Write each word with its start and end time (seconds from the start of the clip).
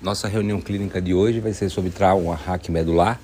Nossa 0.00 0.28
reunião 0.28 0.60
clínica 0.60 1.00
de 1.00 1.12
hoje 1.12 1.40
vai 1.40 1.52
ser 1.52 1.68
sobre 1.68 1.90
trauma 1.90 2.36
hack 2.36 2.68
medular 2.68 3.20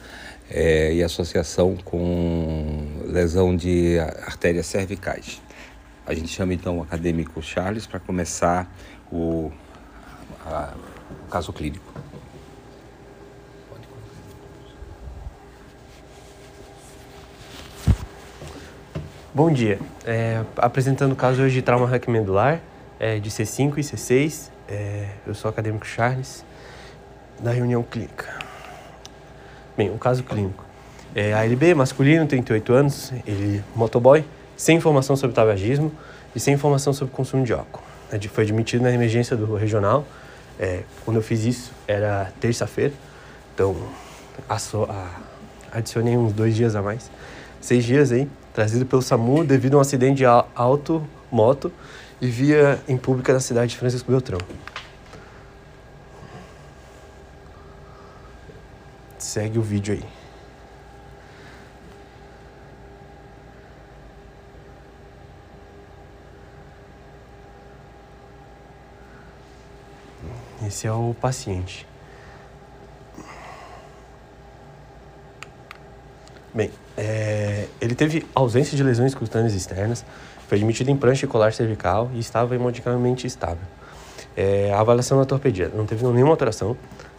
é, 0.51 0.93
e 0.93 1.05
associação 1.05 1.77
com 1.85 3.03
lesão 3.05 3.55
de 3.55 3.99
artérias 4.27 4.67
cervicais. 4.67 5.41
A 6.05 6.15
gente 6.15 6.29
chama 6.29 6.55
então 6.55 6.79
o 6.79 6.83
acadêmico 6.83 7.41
Charles 7.41 7.87
para 7.87 8.01
começar 8.01 8.69
o, 9.13 9.53
a, 10.45 10.75
o 11.27 11.31
caso 11.31 11.53
clínico. 11.53 11.93
Bom 19.33 19.53
dia. 19.53 19.79
É, 20.05 20.43
apresentando 20.57 21.13
o 21.13 21.17
caso 21.17 21.43
hoje 21.43 21.55
de 21.55 21.63
trauma 21.63 21.87
hack 21.87 22.09
medular, 22.09 22.61
é, 22.99 23.21
de 23.21 23.31
C5 23.31 23.79
e 23.79 23.83
C6. 23.83 24.51
É, 24.69 25.09
eu 25.27 25.35
sou 25.35 25.49
o 25.49 25.53
acadêmico 25.53 25.87
Charles, 25.87 26.45
da 27.41 27.51
reunião 27.51 27.83
clínica. 27.83 28.39
Bem, 29.77 29.91
o 29.91 29.99
caso 29.99 30.23
clínico. 30.25 30.65
É, 31.15 31.33
ALB, 31.33 31.75
masculino, 31.75 32.27
38 32.27 32.73
anos, 32.73 33.13
ele 33.27 33.63
motoboy, 33.75 34.25
sem 34.57 34.77
informação 34.77 35.17
sobre 35.17 35.35
tabagismo 35.35 35.93
e 36.35 36.41
sem 36.41 36.55
informação 36.55 36.93
sobre 36.93 37.15
consumo 37.15 37.45
de 37.45 37.53
álcool. 37.53 37.83
Foi 38.31 38.45
admitido 38.45 38.83
na 38.83 38.91
emergência 38.91 39.37
do 39.37 39.55
regional. 39.55 40.05
É, 40.59 40.83
quando 41.05 41.19
eu 41.19 41.23
fiz 41.23 41.45
isso, 41.45 41.73
era 41.87 42.33
terça-feira, 42.41 42.93
então 43.55 43.77
a, 44.49 44.57
a, 44.57 45.09
adicionei 45.79 46.17
uns 46.17 46.33
dois 46.33 46.57
dias 46.57 46.75
a 46.75 46.83
mais. 46.83 47.11
Seis 47.61 47.85
dias 47.85 48.11
aí, 48.11 48.29
trazido 48.53 48.85
pelo 48.85 49.03
SAMU 49.03 49.45
devido 49.45 49.75
a 49.75 49.79
um 49.79 49.81
acidente 49.81 50.19
de 50.19 50.25
auto, 50.25 51.07
moto, 51.31 51.71
e 52.21 52.27
via 52.27 52.81
em 52.89 52.97
pública 52.97 53.33
na 53.33 53.41
cidade 53.41 53.71
de 53.71 53.77
Francisco 53.77 54.11
Beltrão. 54.11 54.41
Segue 59.29 59.59
o 59.59 59.63
vídeo 59.63 59.93
aí. 59.93 60.03
Esse 70.67 70.87
é 70.87 70.93
o 70.93 71.15
paciente. 71.21 71.87
Bem, 76.55 76.71
é, 76.97 77.69
ele 77.83 77.95
teve 77.95 78.27
ausência 78.35 78.75
de 78.75 78.83
lesões 78.83 79.15
cutâneas 79.15 79.53
externas, 79.53 80.07
foi 80.49 80.57
admitido 80.57 80.91
em 80.91 80.97
prancha 80.97 81.27
e 81.27 81.29
colar 81.29 81.53
cervical 81.53 82.11
e 82.15 82.19
estava 82.19 82.55
hemodinamicamente 82.55 83.27
estável. 83.27 83.59
É, 84.35 84.73
a 84.73 84.81
avaliação 84.81 85.19
da 85.19 85.27
torpedia 85.27 85.71
não 85.75 85.85
teve 85.85 86.03
nenhuma 86.07 86.33
alteração. 86.33 86.79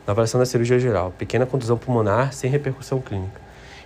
Na 0.09 0.13
avaliação 0.13 0.39
da 0.39 0.45
cirurgia 0.47 0.79
geral, 0.79 1.13
pequena 1.15 1.45
contusão 1.45 1.77
pulmonar 1.77 2.33
sem 2.33 2.49
repercussão 2.49 2.99
clínica. 2.99 3.39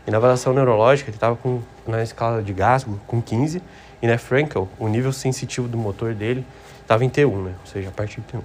E 0.08 0.10
na 0.10 0.16
avaliação 0.16 0.54
neurológica, 0.54 1.10
ele 1.10 1.18
estava 1.18 1.38
na 1.86 2.02
escala 2.02 2.42
de 2.42 2.54
Glasgow 2.54 2.98
com 3.06 3.22
15 3.22 3.62
e 4.02 4.08
na 4.08 4.18
Frankel, 4.18 4.70
o 4.80 4.88
nível 4.88 5.12
sensitivo 5.12 5.68
do 5.68 5.78
motor 5.78 6.14
dele 6.14 6.46
estava 6.82 7.04
em 7.04 7.10
T1, 7.10 7.44
né? 7.44 7.54
ou 7.60 7.68
seja, 7.70 7.90
a 7.90 7.92
partir 7.92 8.22
de 8.22 8.38
T1, 8.38 8.42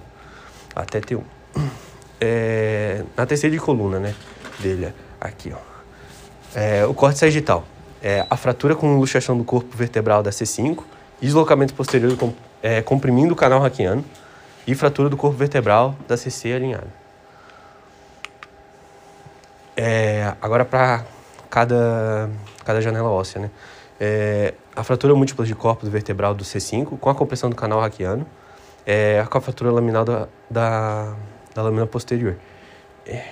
até 0.75 0.99
T1. 0.99 1.21
É, 2.21 3.05
na 3.15 3.25
terceira 3.25 3.55
de 3.55 3.61
coluna 3.61 3.97
né, 3.97 4.13
dele, 4.59 4.93
aqui, 5.21 5.53
ó. 5.53 6.59
É, 6.59 6.85
o 6.85 6.93
corte 6.93 7.17
sagital 7.17 7.63
é, 8.03 8.25
a 8.29 8.35
fratura 8.35 8.75
com 8.75 8.97
luxação 8.97 9.37
do 9.37 9.45
corpo 9.45 9.77
vertebral 9.77 10.21
da 10.21 10.29
C5, 10.29 10.83
deslocamento 11.21 11.73
posterior 11.73 12.17
com, 12.17 12.33
é, 12.61 12.81
comprimindo 12.81 13.31
o 13.31 13.37
canal 13.37 13.61
raquiano 13.61 14.03
e 14.67 14.75
fratura 14.75 15.07
do 15.07 15.15
corpo 15.15 15.37
vertebral 15.37 15.95
da 16.09 16.17
CC 16.17 16.51
alinhada. 16.51 16.99
É, 19.81 20.35
agora 20.41 20.65
para 20.65 21.05
cada, 21.49 22.29
cada 22.65 22.81
janela 22.81 23.09
óssea, 23.09 23.43
né? 23.43 23.49
É, 23.97 24.53
a 24.75 24.83
fratura 24.83 25.15
múltipla 25.15 25.45
de 25.45 25.55
corpo 25.55 25.89
vertebral 25.89 26.33
do 26.33 26.43
C5 26.43 26.99
com 26.99 27.09
a 27.09 27.15
compressão 27.15 27.49
do 27.49 27.55
canal 27.55 27.79
raquiano, 27.79 28.27
é, 28.85 29.25
com 29.29 29.37
a 29.37 29.41
fratura 29.41 29.71
laminal 29.71 30.03
da, 30.03 30.27
da, 30.49 31.15
da 31.55 31.61
lâmina 31.61 31.87
posterior. 31.87 32.35
É, 33.07 33.23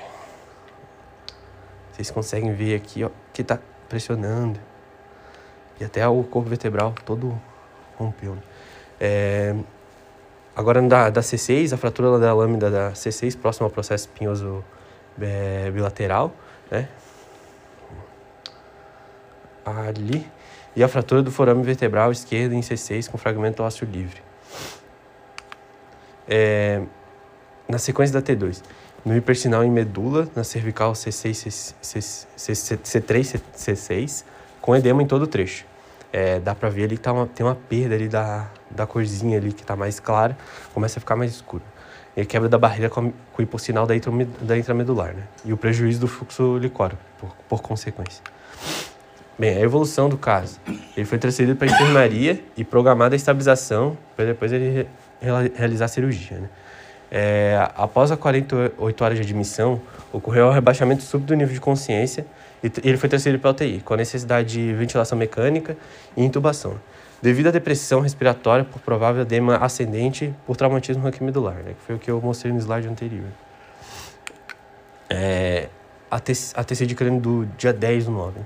vocês 1.92 2.10
conseguem 2.12 2.54
ver 2.54 2.78
aqui 2.78 3.04
ó, 3.04 3.10
que 3.34 3.42
está 3.42 3.60
pressionando. 3.90 4.58
E 5.82 5.84
até 5.84 6.08
o 6.08 6.24
corpo 6.24 6.48
vertebral 6.48 6.96
todo 7.04 7.38
rompeu. 7.98 8.36
Né? 8.36 8.42
É, 9.02 9.56
agora 10.56 10.82
da, 10.84 11.10
da 11.10 11.20
C6, 11.20 11.74
a 11.74 11.78
fratura 11.78 12.18
da 12.18 12.34
lâmina 12.34 12.72
da 12.72 12.92
C6 12.94 13.38
próximo 13.38 13.66
ao 13.66 13.70
processo 13.70 14.08
espinhoso 14.08 14.64
é, 15.22 15.72
bilateral, 15.72 16.34
né? 16.70 16.88
Ali. 19.66 20.26
E 20.76 20.84
a 20.84 20.88
fratura 20.88 21.22
do 21.22 21.32
forame 21.32 21.64
vertebral 21.64 22.12
esquerdo 22.12 22.54
em 22.54 22.62
C6 22.62 23.10
com 23.10 23.18
fragmento 23.18 23.64
ósseo 23.64 23.88
livre. 23.92 24.22
É, 26.28 26.82
na 27.68 27.78
sequência 27.78 28.14
da 28.14 28.22
T2, 28.22 28.62
no 29.04 29.16
hipersinal 29.16 29.64
em 29.64 29.72
medula, 29.72 30.28
na 30.36 30.44
cervical 30.44 30.94
C6, 30.94 31.74
C, 31.82 32.02
C, 32.02 33.02
3 33.02 33.36
C6, 33.56 34.24
com 34.62 34.76
edema 34.76 35.02
em 35.02 35.08
todo 35.08 35.24
o 35.24 35.28
trecho. 35.28 35.66
É, 36.12 36.40
dá 36.40 36.56
pra 36.56 36.70
ver 36.70 36.86
ali 36.86 36.96
que 36.96 37.04
tá 37.04 37.12
uma, 37.12 37.26
tem 37.26 37.46
uma 37.46 37.56
perda 37.56 37.96
ali 37.96 38.08
da, 38.08 38.50
da 38.70 38.86
corzinha 38.86 39.38
ali 39.38 39.52
que 39.52 39.64
tá 39.64 39.76
mais 39.76 40.00
clara, 40.00 40.38
começa 40.74 41.00
a 41.00 41.02
ficar 41.02 41.16
mais 41.16 41.32
escuro. 41.32 41.64
E 42.18 42.22
a 42.22 42.26
quebra 42.26 42.50
da 42.50 42.58
barreira 42.58 42.90
com, 42.90 43.12
com 43.12 43.40
o 43.40 43.42
hipossinal 43.42 43.86
da, 43.86 43.94
da 44.42 44.58
intramedular, 44.58 45.14
né? 45.14 45.24
E 45.46 45.54
o 45.54 45.58
prejuízo 45.58 46.00
do 46.00 46.08
fluxo 46.08 46.58
licórico, 46.58 47.00
por, 47.20 47.36
por 47.48 47.62
consequência. 47.62 48.24
Bem, 49.38 49.56
a 49.56 49.62
evolução 49.62 50.10
do 50.10 50.18
caso. 50.18 50.60
Ele 50.98 51.06
foi 51.06 51.20
transferido 51.20 51.56
para 51.56 51.68
a 51.68 51.72
enfermaria 51.72 52.44
e 52.58 52.64
programada 52.64 53.14
a 53.14 53.18
estabilização 53.18 53.96
para 54.16 54.26
depois 54.26 54.52
ele 54.52 54.70
re 54.70 54.88
realizar 55.56 55.86
a 55.86 55.88
cirurgia, 55.88 56.38
né? 56.38 56.50
É, 57.10 57.70
após 57.76 58.12
a 58.12 58.18
48 58.18 59.04
horas 59.04 59.18
de 59.18 59.24
admissão, 59.24 59.82
ocorreu 60.12 60.48
o 60.48 60.52
rebaixamento 60.52 61.04
súbito 61.04 61.30
do 61.30 61.36
nível 61.36 61.54
de 61.54 61.60
consciência 61.60 62.26
e 62.64 62.72
ele 62.84 62.98
foi 62.98 63.08
transferido 63.10 63.40
para 63.40 63.52
a 63.52 63.54
UTI, 63.54 63.82
com 63.82 63.94
a 63.94 63.98
necessidade 63.98 64.54
de 64.54 64.74
ventilação 64.74 65.18
mecânica 65.18 65.78
e 66.16 66.24
intubação, 66.24 66.76
devido 67.22 67.48
à 67.48 67.52
depressão 67.52 68.00
respiratória 68.00 68.64
por 68.64 68.80
provável 68.82 69.22
edema 69.22 69.58
ascendente 69.58 70.34
por 70.46 70.56
traumatismo 70.56 71.04
raquimedular, 71.04 71.56
né, 71.56 71.74
que 71.74 71.82
foi 71.86 71.96
o 71.96 72.00
que 72.00 72.10
eu 72.10 72.22
mostrei 72.22 72.54
no 72.54 72.60
slide 72.60 72.88
anterior. 72.88 73.28
É, 75.10 75.70
a, 76.12 76.20
TC 76.20 76.86
de 76.86 76.96
crânio 76.96 77.20
do 77.20 77.46
dia 77.58 77.74
10 77.74 78.06
do 78.06 78.12
9. 78.12 78.40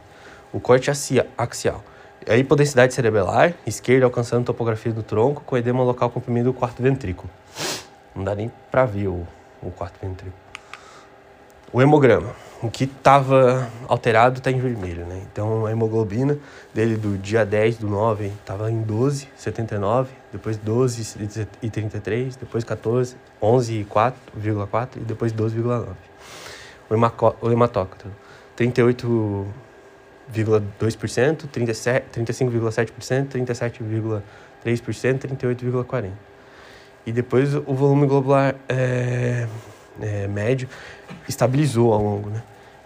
O 0.53 0.59
corte 0.59 0.91
axial. 1.37 1.83
A 2.27 2.35
hipodensidade 2.35 2.93
cerebelar, 2.93 3.53
esquerda 3.65 4.05
alcançando 4.05 4.45
topografia 4.45 4.91
do 4.91 5.01
tronco, 5.01 5.41
com 5.43 5.57
edema 5.57 5.83
local 5.83 6.09
comprimido 6.09 6.51
do 6.51 6.53
quarto 6.53 6.81
ventrículo. 6.81 7.29
Não 8.15 8.23
dá 8.23 8.35
nem 8.35 8.51
para 8.69 8.85
ver 8.85 9.07
o, 9.07 9.25
o 9.61 9.71
quarto 9.71 9.97
ventrículo. 10.01 10.35
O 11.73 11.81
hemograma. 11.81 12.29
O 12.63 12.69
que 12.69 12.83
estava 12.83 13.67
alterado 13.87 14.37
está 14.37 14.51
em 14.51 14.59
vermelho, 14.59 15.03
né? 15.07 15.23
Então 15.31 15.65
a 15.65 15.71
hemoglobina 15.71 16.37
dele 16.71 16.95
do 16.95 17.17
dia 17.17 17.43
10 17.43 17.77
do 17.77 17.87
9 17.87 18.27
estava 18.27 18.69
em 18.69 18.83
12,79, 18.83 20.09
depois 20.31 20.59
12,33, 20.59 22.37
depois 22.39 22.63
14, 22.63 23.15
11,4,4 23.41 24.89
e 24.97 24.99
depois 24.99 25.33
12,9. 25.33 25.87
O, 26.87 26.93
o 27.47 27.51
hematócrito, 27.51 28.05
38,2%, 28.55 31.49
35,7%, 31.49 34.21
37,3%, 34.63 34.63
38,40%. 34.63 36.11
E 37.07 37.11
depois 37.11 37.55
o 37.55 37.73
volume 37.73 38.05
globular 38.05 38.53
é, 38.69 39.47
é, 39.99 40.27
médio 40.27 40.69
estabilizou 41.27 41.91
ao 41.91 42.03
longo, 42.03 42.29
né? 42.29 42.43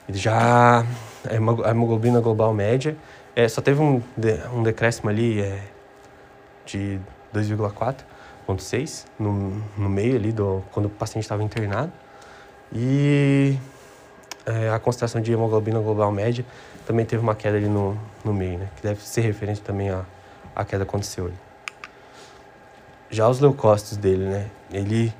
Já 0.09 0.85
a 1.27 1.69
hemoglobina 1.71 2.19
global 2.19 2.53
média 2.53 2.95
é, 3.35 3.47
só 3.47 3.61
teve 3.61 3.81
um, 3.81 4.01
um 4.53 4.63
decréscimo 4.63 5.09
ali 5.09 5.41
é, 5.41 5.59
de 6.65 6.99
2,4,6 7.33 9.05
no, 9.19 9.61
no 9.77 9.89
meio 9.89 10.15
ali 10.15 10.31
do 10.31 10.63
quando 10.71 10.85
o 10.85 10.89
paciente 10.89 11.23
estava 11.23 11.43
internado. 11.43 11.91
E 12.71 13.57
é, 14.45 14.69
a 14.69 14.79
concentração 14.79 15.21
de 15.21 15.31
hemoglobina 15.31 15.79
global 15.79 16.11
média 16.11 16.45
também 16.85 17.05
teve 17.05 17.21
uma 17.21 17.35
queda 17.35 17.57
ali 17.57 17.67
no, 17.67 17.99
no 18.23 18.33
meio, 18.33 18.59
né? 18.59 18.69
Que 18.75 18.83
deve 18.83 19.01
ser 19.01 19.21
referente 19.21 19.61
também 19.61 19.89
à, 19.89 20.05
à 20.55 20.63
queda 20.63 20.85
que 20.85 20.89
aconteceu 20.89 21.25
ali. 21.25 21.35
Já 23.09 23.27
os 23.27 23.39
leucócitos 23.39 23.97
dele, 23.97 24.25
né? 24.25 24.49
Ele. 24.71 25.13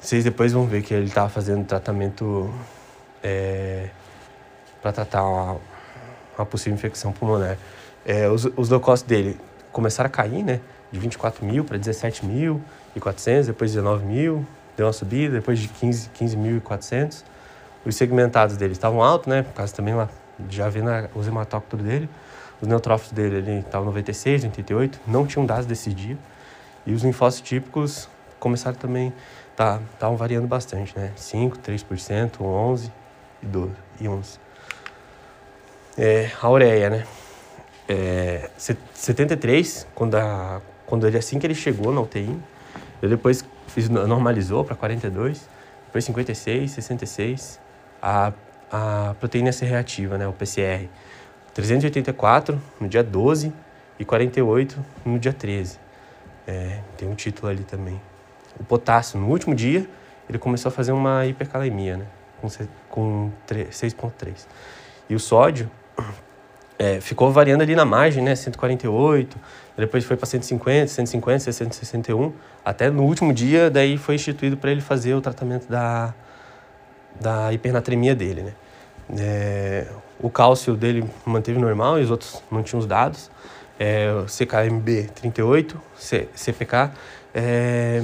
Vocês 0.00 0.24
depois 0.24 0.52
vão 0.52 0.66
ver 0.66 0.82
que 0.82 0.92
ele 0.92 1.06
estava 1.06 1.28
fazendo 1.28 1.64
tratamento 1.64 2.52
é, 3.22 3.88
para 4.80 4.92
tratar 4.92 5.24
uma, 5.24 5.56
uma, 6.36 6.46
possível 6.46 6.74
infecção 6.74 7.12
pulmonar. 7.12 7.56
É, 8.04 8.28
os, 8.28 8.44
os 8.56 8.68
leucócitos 8.68 9.08
dele 9.08 9.38
começaram 9.70 10.08
a 10.08 10.10
cair, 10.10 10.42
né? 10.42 10.60
De 10.90 10.98
24 10.98 11.44
mil 11.44 11.64
para 11.64 11.78
17 11.78 12.26
mil 12.26 12.60
e 12.94 13.00
400, 13.00 13.46
depois 13.46 13.72
19 13.72 14.04
mil, 14.04 14.46
deu 14.76 14.86
uma 14.86 14.92
subida, 14.92 15.36
depois 15.36 15.58
de 15.58 15.68
15, 15.68 16.10
15.400. 16.10 17.24
Os 17.84 17.96
segmentados 17.96 18.56
dele 18.56 18.72
estavam 18.72 19.02
altos, 19.02 19.28
né? 19.28 19.42
Por 19.42 19.54
causa 19.54 19.74
também 19.74 19.94
lá, 19.94 20.08
já 20.50 20.68
vendo 20.68 20.90
os 21.14 21.26
hematócritos 21.26 21.80
dele. 21.80 22.08
Os 22.60 22.68
neutrófilos 22.68 23.12
dele 23.12 23.36
ele 23.36 23.58
estavam 23.60 23.86
96, 23.86 24.44
88, 24.44 25.00
não 25.06 25.26
tinham 25.26 25.46
dados 25.46 25.66
desse 25.66 25.92
dia. 25.92 26.16
E 26.86 26.92
os 26.92 27.02
linfócitos 27.02 27.48
típicos 27.48 28.08
começaram 28.38 28.76
também, 28.76 29.12
estavam 29.50 29.82
tá, 29.98 30.10
variando 30.10 30.46
bastante, 30.46 30.96
né? 30.96 31.12
5, 31.16 31.58
3%, 31.58 32.40
11 32.40 33.01
e 33.42 33.46
12 33.46 33.72
e 34.00 34.08
11. 34.08 34.38
É, 35.98 36.30
a 36.40 36.48
ureia, 36.48 36.88
né? 36.88 37.06
É, 37.88 38.50
73, 38.56 39.86
quando, 39.94 40.14
a, 40.14 40.62
quando 40.86 41.06
ele, 41.06 41.18
assim 41.18 41.38
que 41.38 41.46
ele 41.46 41.54
chegou 41.54 41.92
na 41.92 42.00
UTI, 42.00 42.38
ele 43.02 43.16
depois 43.16 43.44
normalizou 43.90 44.64
para 44.64 44.76
42, 44.76 45.46
depois 45.86 46.04
56, 46.04 46.70
66, 46.70 47.60
a, 48.00 48.32
a 48.70 49.14
proteína 49.18 49.52
C 49.52 49.66
reativa, 49.66 50.16
né, 50.16 50.26
o 50.26 50.32
PCR, 50.32 50.88
384 51.52 52.60
no 52.80 52.88
dia 52.88 53.02
12 53.02 53.52
e 53.98 54.04
48 54.04 54.78
no 55.04 55.18
dia 55.18 55.32
13. 55.32 55.78
É, 56.46 56.78
tem 56.96 57.08
um 57.08 57.14
título 57.14 57.48
ali 57.50 57.64
também. 57.64 58.00
O 58.58 58.64
potássio, 58.64 59.18
no 59.18 59.28
último 59.28 59.54
dia, 59.54 59.86
ele 60.28 60.38
começou 60.38 60.70
a 60.70 60.72
fazer 60.72 60.92
uma 60.92 61.26
hipercalemia, 61.26 61.98
né, 61.98 62.06
com, 62.42 62.48
com 62.90 63.30
6,3. 63.48 64.46
E 65.08 65.14
o 65.14 65.20
sódio 65.20 65.70
é, 66.78 67.00
ficou 67.00 67.32
variando 67.32 67.62
ali 67.62 67.74
na 67.74 67.84
margem, 67.84 68.22
né, 68.22 68.34
148, 68.34 69.38
depois 69.76 70.04
foi 70.04 70.16
para 70.16 70.26
150, 70.26 70.88
150, 70.88 71.38
661, 71.38 72.32
até 72.64 72.90
no 72.90 73.04
último 73.04 73.32
dia, 73.32 73.70
daí 73.70 73.96
foi 73.96 74.16
instituído 74.16 74.56
para 74.56 74.70
ele 74.70 74.80
fazer 74.80 75.14
o 75.14 75.20
tratamento 75.20 75.68
da, 75.68 76.12
da 77.20 77.52
hipernatremia 77.52 78.14
dele, 78.14 78.42
né. 78.42 78.52
É, 79.18 79.86
o 80.20 80.30
cálcio 80.30 80.76
dele 80.76 81.04
manteve 81.24 81.58
normal 81.58 81.98
e 81.98 82.02
os 82.02 82.10
outros 82.10 82.42
não 82.50 82.62
tinham 82.62 82.78
os 82.78 82.86
dados. 82.86 83.30
É, 83.78 84.06
CKMB 84.28 85.10
38, 85.14 85.80
C, 85.96 86.28
CPK 86.34 86.92
é, 87.34 88.02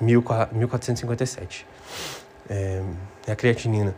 1457. 0.00 1.66
É, 2.50 2.82
a 3.30 3.36
creatinina 3.36 3.94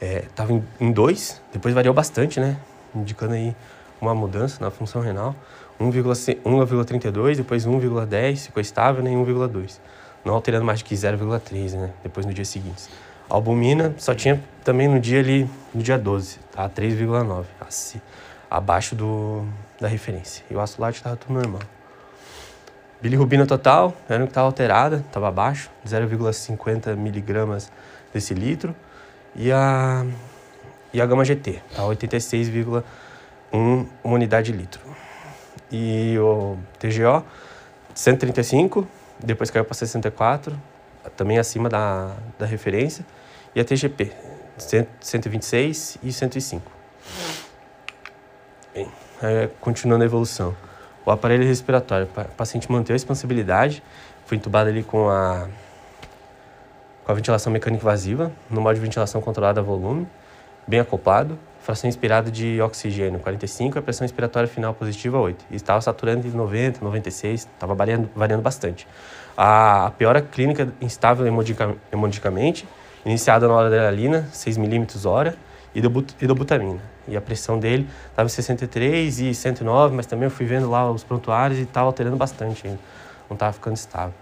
estava 0.00 0.52
é, 0.54 0.60
em 0.80 0.92
2, 0.92 1.42
depois 1.52 1.74
variou 1.74 1.94
bastante, 1.94 2.40
né? 2.40 2.56
Indicando 2.94 3.34
aí 3.34 3.54
uma 4.00 4.14
mudança 4.14 4.62
na 4.62 4.70
função 4.70 5.02
renal. 5.02 5.34
1,32, 5.78 7.36
depois 7.36 7.66
1,10, 7.66 8.46
ficou 8.46 8.60
estável, 8.60 9.02
né? 9.02 9.10
1,2. 9.10 9.78
Não 10.24 10.34
alterando 10.34 10.64
mais 10.64 10.80
de 10.80 10.84
que 10.84 10.94
0,3, 10.94 11.72
né? 11.72 11.90
Depois 12.02 12.26
no 12.26 12.32
dia 12.32 12.44
seguinte. 12.44 12.88
A 13.28 13.34
albumina 13.34 13.94
só 13.96 14.14
tinha 14.14 14.42
também 14.64 14.88
no 14.88 14.98
dia 14.98 15.20
ali, 15.20 15.48
no 15.74 15.82
dia 15.82 15.98
12, 15.98 16.38
tá? 16.50 16.68
3,9, 16.68 17.44
assim, 17.60 18.00
abaixo 18.50 18.94
do, 18.94 19.44
da 19.80 19.88
referência. 19.88 20.44
E 20.50 20.54
o 20.54 20.60
ácido 20.60 20.82
lático 20.82 20.98
estava 20.98 21.16
tudo 21.16 21.34
normal. 21.34 21.60
Bilirrubina 23.00 23.46
total, 23.46 23.94
era 24.08 24.22
o 24.22 24.26
que 24.26 24.30
estava 24.30 24.46
alterada, 24.46 24.96
estava 25.06 25.28
abaixo, 25.28 25.70
0,50 25.86 26.94
miligramas 26.96 27.72
desse 28.12 28.34
litro. 28.34 28.74
E 29.34 29.52
a, 29.52 30.04
e 30.92 31.00
a 31.00 31.06
gama 31.06 31.24
GT, 31.24 31.60
tá? 31.74 31.82
86,1 31.82 32.82
uma 33.52 34.14
unidade 34.14 34.52
de 34.52 34.58
litro. 34.58 34.80
E 35.70 36.18
o 36.18 36.56
TGO, 36.78 37.24
135, 37.94 38.86
depois 39.20 39.50
caiu 39.50 39.64
para 39.64 39.74
64, 39.74 40.56
também 41.16 41.38
acima 41.38 41.68
da, 41.68 42.14
da 42.38 42.46
referência 42.46 43.04
e 43.54 43.60
a 43.60 43.64
TGP, 43.64 44.12
126 45.00 45.98
e 46.02 46.12
105. 46.12 46.70
Bem, 48.74 48.88
é, 49.22 49.48
continuando 49.60 50.02
a 50.02 50.06
evolução. 50.06 50.54
O 51.04 51.10
aparelho 51.10 51.44
respiratório, 51.44 52.06
o 52.06 52.34
paciente 52.36 52.70
manteve 52.70 52.92
a 52.92 52.96
expansibilidade, 52.96 53.82
foi 54.26 54.36
entubado 54.36 54.68
ali 54.68 54.82
com 54.82 55.08
a, 55.08 55.48
com 57.10 57.12
a 57.12 57.16
ventilação 57.16 57.52
mecânica 57.52 57.82
invasiva, 57.82 58.30
no 58.48 58.60
modo 58.60 58.76
de 58.76 58.80
ventilação 58.80 59.20
controlada 59.20 59.58
a 59.58 59.62
volume, 59.64 60.06
bem 60.64 60.78
acoplado, 60.78 61.36
fração 61.60 61.90
inspirada 61.90 62.30
de 62.30 62.62
oxigênio 62.62 63.18
45, 63.18 63.80
a 63.80 63.82
pressão 63.82 64.04
inspiratória 64.04 64.48
final 64.48 64.72
positiva 64.72 65.18
8. 65.18 65.44
E 65.50 65.56
estava 65.56 65.80
saturando 65.80 66.22
de 66.22 66.36
90, 66.36 66.84
96, 66.84 67.40
estava 67.40 67.74
variando, 67.74 68.08
variando 68.14 68.42
bastante. 68.42 68.86
A, 69.36 69.90
piora 69.98 70.22
clínica 70.22 70.72
instável 70.80 71.26
hemodicamente, 71.92 72.68
iniciada 73.04 73.48
na 73.48 73.58
adrenalina, 73.60 74.28
6 74.30 74.56
milímetros 74.56 75.04
hora, 75.04 75.34
e 75.74 75.80
idobutamina. 75.80 76.80
E 77.08 77.16
a 77.16 77.20
pressão 77.20 77.58
dele 77.58 77.88
estava 78.08 78.28
em 78.28 78.30
63 78.30 79.18
e 79.18 79.34
109, 79.34 79.96
mas 79.96 80.06
também 80.06 80.26
eu 80.26 80.30
fui 80.30 80.46
vendo 80.46 80.70
lá 80.70 80.88
os 80.88 81.02
prontuários 81.02 81.58
e 81.58 81.62
estava 81.62 81.86
alterando 81.86 82.16
bastante 82.16 82.68
ainda. 82.68 82.78
Não 83.28 83.34
estava 83.34 83.52
ficando 83.52 83.74
estável. 83.74 84.14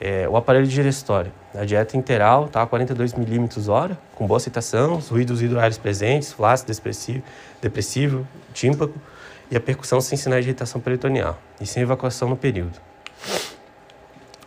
É, 0.00 0.28
o 0.28 0.36
aparelho 0.36 0.66
digestório, 0.66 1.32
a 1.54 1.64
dieta 1.64 1.96
interal 1.96 2.46
estava 2.46 2.66
42 2.66 3.14
milímetros 3.14 3.68
hora, 3.68 3.98
com 4.14 4.26
boa 4.26 4.36
aceitação, 4.36 4.98
os 4.98 5.08
ruídos 5.08 5.40
hidroaéreos 5.40 5.78
presentes, 5.78 6.32
flácido, 6.32 6.72
depressivo, 6.72 7.22
depressivo, 7.62 8.28
tímpago, 8.52 8.94
e 9.50 9.56
a 9.56 9.60
percussão 9.60 10.00
sem 10.00 10.18
sinais 10.18 10.44
de 10.44 10.50
irritação 10.50 10.80
peritoneal, 10.80 11.38
e 11.60 11.66
sem 11.66 11.82
evacuação 11.82 12.28
no 12.28 12.36
período. 12.36 12.78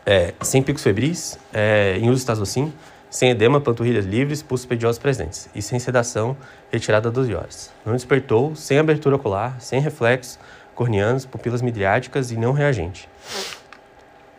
É, 0.05 0.33
sem 0.41 0.61
picos 0.61 0.83
febris, 0.83 1.39
é, 1.51 1.97
em 1.97 2.09
uso 2.09 2.19
de 2.19 2.71
sem 3.09 3.31
edema, 3.31 3.59
panturrilhas 3.59 4.05
livres, 4.05 4.43
pulsos 4.43 4.67
pediosos 4.67 4.99
presentes 4.99 5.49
e 5.55 5.61
sem 5.61 5.79
sedação 5.79 6.37
retirada 6.71 7.09
12 7.09 7.33
horas. 7.33 7.71
Não 7.83 7.93
despertou, 7.93 8.55
sem 8.55 8.77
abertura 8.77 9.15
ocular, 9.15 9.59
sem 9.59 9.81
reflexos 9.81 10.37
corneanos, 10.75 11.25
pupilas 11.25 11.61
midriáticas 11.61 12.31
e 12.31 12.37
não 12.37 12.53
reagente. 12.53 13.09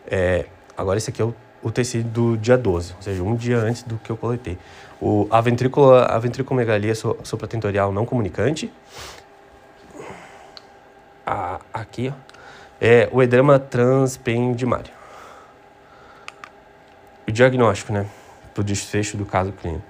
É, 0.07 0.45
agora 0.81 0.97
esse 0.97 1.09
aqui 1.09 1.21
é 1.21 1.25
o, 1.25 1.33
o, 1.61 1.71
tecido 1.71 2.09
do 2.09 2.37
dia 2.37 2.57
12, 2.57 2.93
ou 2.95 3.01
seja, 3.01 3.23
um 3.23 3.35
dia 3.35 3.57
antes 3.57 3.83
do 3.83 3.97
que 3.97 4.09
eu 4.09 4.17
coletei. 4.17 4.57
O, 4.99 5.27
a, 5.29 5.39
ventrícula, 5.41 6.05
a 6.05 6.19
ventricomegalia 6.19 6.93
so, 6.95 7.17
supratentorial 7.23 7.91
não 7.91 8.05
comunicante. 8.05 8.71
A, 11.25 11.59
aqui, 11.73 12.11
ó, 12.11 12.33
é 12.79 13.07
o 13.11 13.21
edema 13.21 13.59
transpendimário. 13.59 14.91
O 17.27 17.31
diagnóstico, 17.31 17.93
né? 17.93 18.07
para 18.53 18.61
o 18.61 18.63
desfecho 18.63 19.17
do 19.17 19.25
caso 19.25 19.51
clínico. 19.51 19.83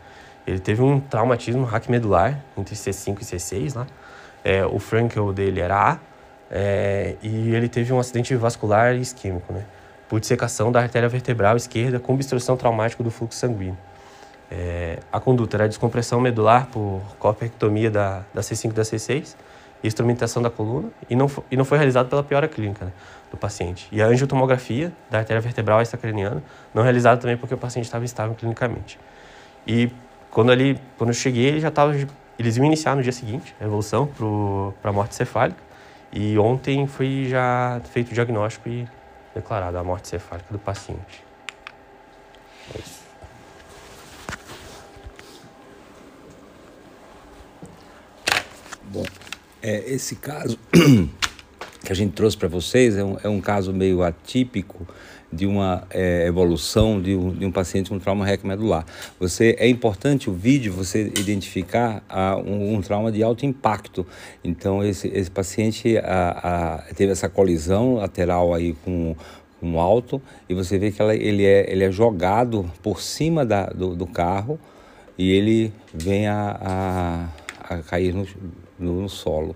Ele 0.46 0.60
teve 0.60 0.82
um 0.82 1.00
traumatismo 1.00 1.64
raquimedular 1.66 2.40
entre 2.58 2.76
C5 2.76 3.22
e 3.22 3.26
C6 3.26 3.76
lá. 3.76 3.88
É, 4.44 4.66
o 4.66 4.80
Frankel 4.80 5.32
dele 5.34 5.60
era 5.60 5.92
A 5.92 6.00
é, 6.50 7.16
e 7.22 7.54
ele 7.54 7.70
teve 7.70 7.94
um 7.94 8.00
acidente 8.00 8.36
vascular 8.36 8.96
isquêmico, 8.96 9.54
né? 9.54 9.66
Por 10.12 10.20
dissecação 10.20 10.74
da 10.74 10.82
artéria 10.82 11.08
vertebral 11.08 11.56
esquerda 11.56 11.98
com 11.98 12.14
obstrução 12.14 12.58
traumática 12.58 13.02
do 13.02 13.10
fluxo 13.10 13.40
sanguíneo. 13.40 13.78
É, 14.52 15.00
a 15.10 15.22
conduta 15.22 15.56
era 15.56 15.70
descompressão 15.70 16.20
medular 16.20 16.68
por 16.68 17.02
corpectomia 17.18 17.90
da, 17.90 18.26
da 18.34 18.42
C5 18.42 18.72
e 18.72 18.74
da 18.74 18.82
C6 18.82 19.36
instrumentação 19.82 20.42
da 20.42 20.50
coluna 20.50 20.90
e 21.10 21.16
não, 21.16 21.32
e 21.50 21.56
não 21.56 21.64
foi 21.64 21.78
realizado 21.78 22.10
pela 22.10 22.22
piora 22.22 22.46
clínica 22.46 22.84
né, 22.84 22.92
do 23.32 23.38
paciente. 23.38 23.88
E 23.90 24.02
a 24.02 24.08
angiotomografia 24.08 24.92
da 25.10 25.20
artéria 25.20 25.40
vertebral 25.40 25.82
extracraniana 25.82 26.44
não 26.74 26.84
realizada 26.84 27.22
também 27.22 27.38
porque 27.38 27.54
o 27.54 27.58
paciente 27.58 27.86
estava 27.86 28.04
estável 28.04 28.36
clinicamente. 28.36 29.00
E 29.66 29.90
quando, 30.30 30.52
ele, 30.52 30.78
quando 30.98 31.12
eu 31.12 31.14
cheguei, 31.14 31.46
ele 31.46 31.62
já 31.62 31.70
estava, 31.70 31.96
eles 32.38 32.58
iam 32.58 32.66
iniciar 32.66 32.98
no 32.98 33.02
dia 33.02 33.14
seguinte 33.14 33.56
a 33.62 33.64
evolução 33.64 34.10
para 34.82 34.90
a 34.90 34.94
morte 34.94 35.16
cefálica. 35.16 35.72
E 36.12 36.38
ontem 36.38 36.86
foi 36.86 37.28
já 37.30 37.80
feito 37.86 38.12
o 38.12 38.14
diagnóstico 38.14 38.68
e 38.68 38.86
declarada 39.34 39.80
a 39.80 39.84
morte 39.84 40.08
cefálica 40.08 40.52
do 40.52 40.60
paciente. 40.60 41.24
É 42.76 42.80
isso. 42.80 43.02
Bom, 48.84 49.06
é, 49.62 49.90
esse 49.90 50.16
caso 50.18 50.60
que 51.84 51.92
a 51.92 51.96
gente 51.96 52.14
trouxe 52.14 52.38
para 52.38 52.48
vocês 52.48 52.98
é 52.98 53.04
um, 53.04 53.18
é 53.24 53.30
um 53.30 53.40
caso 53.40 53.72
meio 53.72 54.04
atípico 54.04 54.86
de 55.32 55.46
uma 55.46 55.84
é, 55.90 56.26
evolução 56.28 57.02
de 57.02 57.16
um, 57.16 57.32
de 57.32 57.46
um, 57.46 57.52
paciente 57.52 57.90
com 57.90 58.00
trauma 58.00 58.26
retromedular. 58.26 58.86
Você 59.20 59.56
é 59.58 59.68
importante 59.68 60.30
o 60.30 60.34
vídeo 60.34 60.74
você 60.74 61.12
identificar 61.18 62.04
a, 62.10 62.36
um, 62.38 62.76
um, 62.76 62.82
trauma 62.82 63.12
de 63.12 63.24
alto 63.24 63.46
impacto. 63.46 64.06
Então 64.44 64.84
esse, 64.84 65.08
esse 65.08 65.32
paciente 65.32 65.98
a, 65.98 66.84
a, 66.90 66.94
teve 66.94 67.12
essa 67.12 67.30
colisão 67.30 67.96
lateral 67.96 68.54
aí 68.54 68.74
com 68.84 69.16
um 69.62 69.80
alto 69.80 70.22
e 70.50 70.54
você 70.54 70.78
vê 70.78 70.92
que 70.92 71.02
ela, 71.02 71.16
ele, 71.16 71.46
é, 71.46 71.72
ele 71.72 71.84
é 71.84 71.92
jogado 71.92 72.70
por 72.82 73.00
cima 73.02 73.46
da, 73.46 73.68
do, 73.68 73.96
do 73.96 74.08
carro 74.08 74.60
e 75.18 75.32
ele 75.32 75.72
vem 75.94 76.28
a, 76.28 76.58
a 76.60 77.41
a 77.74 77.82
cair 77.82 78.14
no, 78.14 78.28
no, 78.78 79.02
no, 79.02 79.10
solo. 79.10 79.56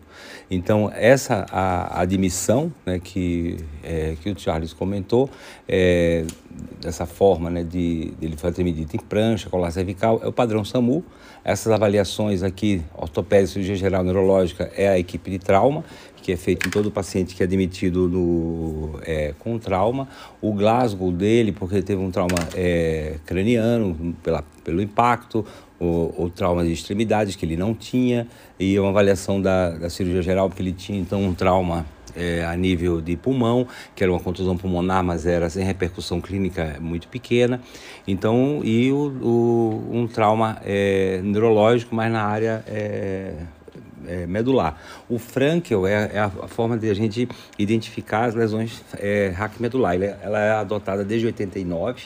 Então, 0.50 0.91
essa 0.93 1.45
a, 1.51 2.01
admissão 2.01 2.72
né, 2.86 3.00
que, 3.00 3.57
é, 3.84 4.15
que 4.22 4.29
o 4.29 4.39
Charles 4.39 4.74
comentou, 4.74 5.29
é, 5.67 6.25
dessa 6.79 7.05
forma 7.05 7.50
né, 7.50 7.63
de, 7.63 8.12
de 8.19 8.25
ele 8.25 8.38
fazer 8.38 8.63
medida 8.63 8.95
em 8.95 9.00
prancha, 9.00 9.50
colar 9.50 9.72
cervical, 9.72 10.19
é 10.24 10.27
o 10.27 10.34
padrão 10.34 10.63
SAMU. 10.63 11.03
Essas 11.43 11.72
avaliações 11.72 12.41
aqui, 12.41 12.81
ortopédica, 12.95 13.53
cirurgia 13.53 13.75
geral, 13.75 14.03
neurológica, 14.03 14.72
é 14.75 14.88
a 14.88 14.98
equipe 14.98 15.29
de 15.29 15.38
trauma 15.38 15.84
que 16.25 16.31
é 16.31 16.36
feito 16.36 16.67
em 16.67 16.72
todo 16.72 16.89
paciente 16.89 17.36
que 17.36 17.43
é 17.43 17.45
admitido 17.45 18.10
no, 18.10 19.00
é, 19.03 19.36
com 19.38 19.60
trauma. 19.60 20.07
O 20.41 20.53
Glasgow 20.53 21.12
dele, 21.12 21.51
porque 21.51 21.75
ele 21.75 21.84
teve 21.84 22.01
um 22.01 22.10
trauma 22.10 22.39
é, 22.55 23.17
craniano 23.27 24.15
pela, 24.24 24.43
pelo 24.63 24.81
impacto, 24.81 25.45
o, 25.79 26.24
o, 26.24 26.29
trauma 26.29 26.63
de 26.63 26.72
extremidades 26.72 27.36
que 27.36 27.46
ele 27.46 27.58
não 27.58 27.74
tinha, 27.74 28.27
e 28.60 28.79
uma 28.79 28.89
avaliação 28.89 29.41
da, 29.41 29.72
da 29.72 29.89
cirurgia 29.89 30.22
geral, 30.22 30.50
porque 30.50 30.62
ele 30.62 30.74
tinha 30.74 31.00
então 31.00 31.24
um 31.24 31.34
trauma 31.34 31.86
é, 32.15 32.46
a 32.46 32.55
nível 32.55 33.01
de 33.01 33.15
pulmão, 33.17 33.67
que 33.94 34.03
era 34.03 34.12
uma 34.12 34.20
contusão 34.20 34.58
pulmonar, 34.58 35.03
mas 35.03 35.25
era 35.25 35.50
sem 35.50 35.63
repercussão 35.63 36.22
clínica 36.22 36.77
muito 36.79 37.08
pequena. 37.08 37.62
Então, 38.08 38.62
e 38.63 38.91
o, 38.91 39.12
o 39.22 39.89
um 39.91 40.08
trauma 40.08 40.58
é, 40.63 41.20
neurológico, 41.24 41.94
mas 41.94 42.12
na 42.12 42.24
área 42.24 42.63
é, 42.67 43.34
é, 44.08 44.25
medular. 44.25 44.79
O 45.10 45.17
Frankel 45.17 45.86
é, 45.86 46.12
é, 46.13 46.20
a 46.20 46.29
forma 46.48 46.77
de 46.77 46.89
a 46.89 46.94
gente 46.94 47.27
identificar 47.58 48.25
as 48.25 48.36
lesões 48.36 48.84
é, 48.98 49.34
medular. 49.60 49.96
Ela 49.96 50.39
é 50.39 50.51
adotada 50.51 51.03
desde 51.03 51.27
89. 51.27 52.03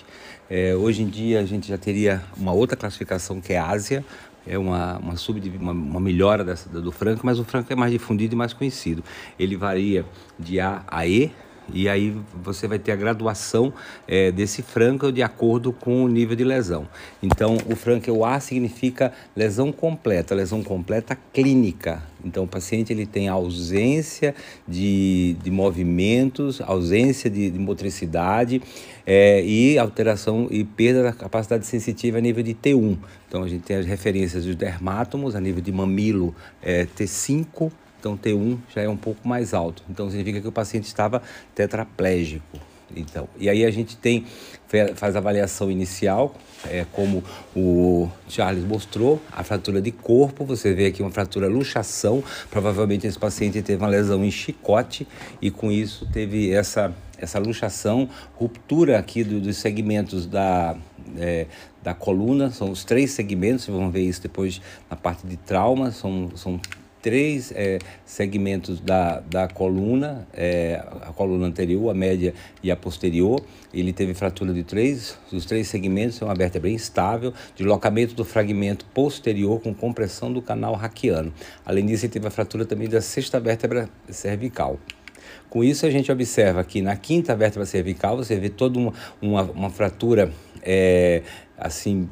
É, 0.49 0.75
hoje 0.75 1.03
em 1.03 1.07
dia 1.07 1.39
a 1.39 1.45
gente 1.45 1.67
já 1.67 1.77
teria 1.77 2.23
uma 2.35 2.51
outra 2.51 2.75
classificação 2.75 3.39
que 3.39 3.53
é 3.53 3.59
Ásia, 3.59 4.03
é 4.47 4.57
uma, 4.57 4.97
uma, 4.97 5.15
sub, 5.15 5.39
uma, 5.59 5.71
uma 5.71 5.99
melhora 5.99 6.43
dessa, 6.43 6.67
do 6.67 6.91
Franco, 6.91 7.23
mas 7.23 7.37
o 7.37 7.43
Franco 7.43 7.71
é 7.71 7.75
mais 7.75 7.91
difundido 7.91 8.33
e 8.33 8.37
mais 8.37 8.51
conhecido. 8.51 9.03
Ele 9.37 9.55
varia 9.55 10.03
de 10.39 10.59
A 10.59 10.81
a 10.87 11.05
E, 11.05 11.31
e 11.73 11.87
aí 11.87 12.15
você 12.43 12.67
vai 12.67 12.79
ter 12.79 12.91
a 12.91 12.95
graduação 12.95 13.73
é, 14.07 14.31
desse 14.31 14.61
Frankel 14.61 15.11
de 15.11 15.21
acordo 15.21 15.71
com 15.71 16.03
o 16.03 16.07
nível 16.07 16.35
de 16.35 16.43
lesão. 16.43 16.87
Então, 17.21 17.57
o 17.65 17.75
Frankel 17.75 18.23
A 18.25 18.39
significa 18.39 19.11
lesão 19.35 19.71
completa, 19.71 20.35
lesão 20.35 20.63
completa 20.63 21.17
clínica. 21.33 22.03
Então, 22.23 22.43
o 22.43 22.47
paciente 22.47 22.91
ele 22.91 23.05
tem 23.05 23.27
ausência 23.27 24.35
de, 24.67 25.37
de 25.41 25.49
movimentos, 25.49 26.61
ausência 26.61 27.29
de, 27.29 27.49
de 27.49 27.59
motricidade 27.59 28.61
é, 29.05 29.43
e 29.43 29.77
alteração 29.77 30.47
e 30.51 30.63
perda 30.63 31.03
da 31.03 31.13
capacidade 31.13 31.65
sensitiva 31.65 32.17
a 32.17 32.21
nível 32.21 32.43
de 32.43 32.53
T1. 32.53 32.97
Então, 33.27 33.43
a 33.43 33.47
gente 33.47 33.63
tem 33.63 33.77
as 33.77 33.85
referências 33.85 34.45
dos 34.45 34.55
dermátomos 34.55 35.35
a 35.35 35.39
nível 35.39 35.61
de 35.61 35.71
mamilo 35.71 36.35
é, 36.61 36.85
T5, 36.85 37.71
então 37.99 38.17
T1 38.17 38.57
já 38.73 38.81
é 38.81 38.89
um 38.89 38.97
pouco 38.97 39.27
mais 39.27 39.53
alto. 39.53 39.83
Então 39.89 40.09
significa 40.09 40.41
que 40.41 40.47
o 40.47 40.51
paciente 40.51 40.85
estava 40.85 41.21
tetraplégico. 41.53 42.59
Então, 42.95 43.29
e 43.37 43.47
aí 43.47 43.65
a 43.65 43.71
gente 43.71 43.95
tem 43.95 44.25
faz 44.95 45.15
a 45.15 45.19
avaliação 45.19 45.71
inicial, 45.71 46.35
é, 46.67 46.85
como 46.91 47.23
o 47.55 48.07
Charles 48.27 48.63
mostrou, 48.63 49.19
a 49.31 49.43
fratura 49.43 49.81
de 49.81 49.91
corpo, 49.91 50.45
você 50.45 50.73
vê 50.73 50.87
aqui 50.87 51.01
uma 51.01 51.09
fratura 51.09 51.47
luxação, 51.47 52.23
provavelmente 52.51 53.07
esse 53.07 53.17
paciente 53.17 53.61
teve 53.63 53.81
uma 53.81 53.89
lesão 53.89 54.23
em 54.23 54.29
chicote 54.29 55.07
e 55.41 55.49
com 55.49 55.71
isso 55.71 56.07
teve 56.11 56.51
essa 56.51 56.93
essa 57.21 57.37
luxação, 57.37 58.09
ruptura 58.35 58.97
aqui 58.97 59.25
do, 59.25 59.41
dos 59.41 59.57
segmentos 59.57 60.25
da, 60.25 60.77
é, 61.17 61.47
da 61.83 61.93
coluna, 61.93 62.49
são 62.49 62.71
os 62.71 62.83
três 62.83 63.11
segmentos, 63.11 63.65
vocês 63.65 63.77
vão 63.77 63.91
ver 63.91 64.03
isso 64.03 64.21
depois 64.21 64.61
na 64.89 64.95
parte 64.95 65.27
de 65.27 65.35
trauma, 65.35 65.91
são, 65.91 66.31
são 66.35 66.59
três 67.01 67.51
é, 67.55 67.79
segmentos 68.05 68.79
da, 68.79 69.19
da 69.21 69.47
coluna, 69.47 70.27
é, 70.33 70.83
a 71.01 71.13
coluna 71.13 71.47
anterior, 71.47 71.89
a 71.89 71.93
média 71.93 72.33
e 72.61 72.71
a 72.71 72.75
posterior. 72.75 73.41
Ele 73.73 73.93
teve 73.93 74.13
fratura 74.13 74.53
de 74.53 74.63
três, 74.63 75.17
os 75.31 75.45
três 75.45 75.67
segmentos, 75.67 76.21
é 76.21 76.25
uma 76.25 76.35
vértebra 76.35 76.69
instável, 76.69 77.33
deslocamento 77.55 78.13
do 78.15 78.25
fragmento 78.25 78.85
posterior 78.93 79.59
com 79.61 79.73
compressão 79.73 80.31
do 80.31 80.41
canal 80.41 80.73
raquiano. 80.75 81.33
Além 81.65 81.85
disso, 81.85 82.05
ele 82.05 82.13
teve 82.13 82.27
a 82.27 82.31
fratura 82.31 82.65
também 82.65 82.87
da 82.87 83.01
sexta 83.01 83.39
vértebra 83.39 83.89
cervical. 84.09 84.79
Com 85.49 85.63
isso, 85.63 85.85
a 85.85 85.89
gente 85.89 86.11
observa 86.11 86.63
que 86.63 86.81
na 86.81 86.95
quinta 86.95 87.35
vértebra 87.35 87.65
cervical 87.65 88.17
você 88.17 88.35
vê 88.35 88.49
toda 88.49 88.77
uma, 88.77 88.93
uma, 89.21 89.43
uma 89.43 89.69
fratura 89.69 90.31
é, 90.61 91.23
assim, 91.59 92.09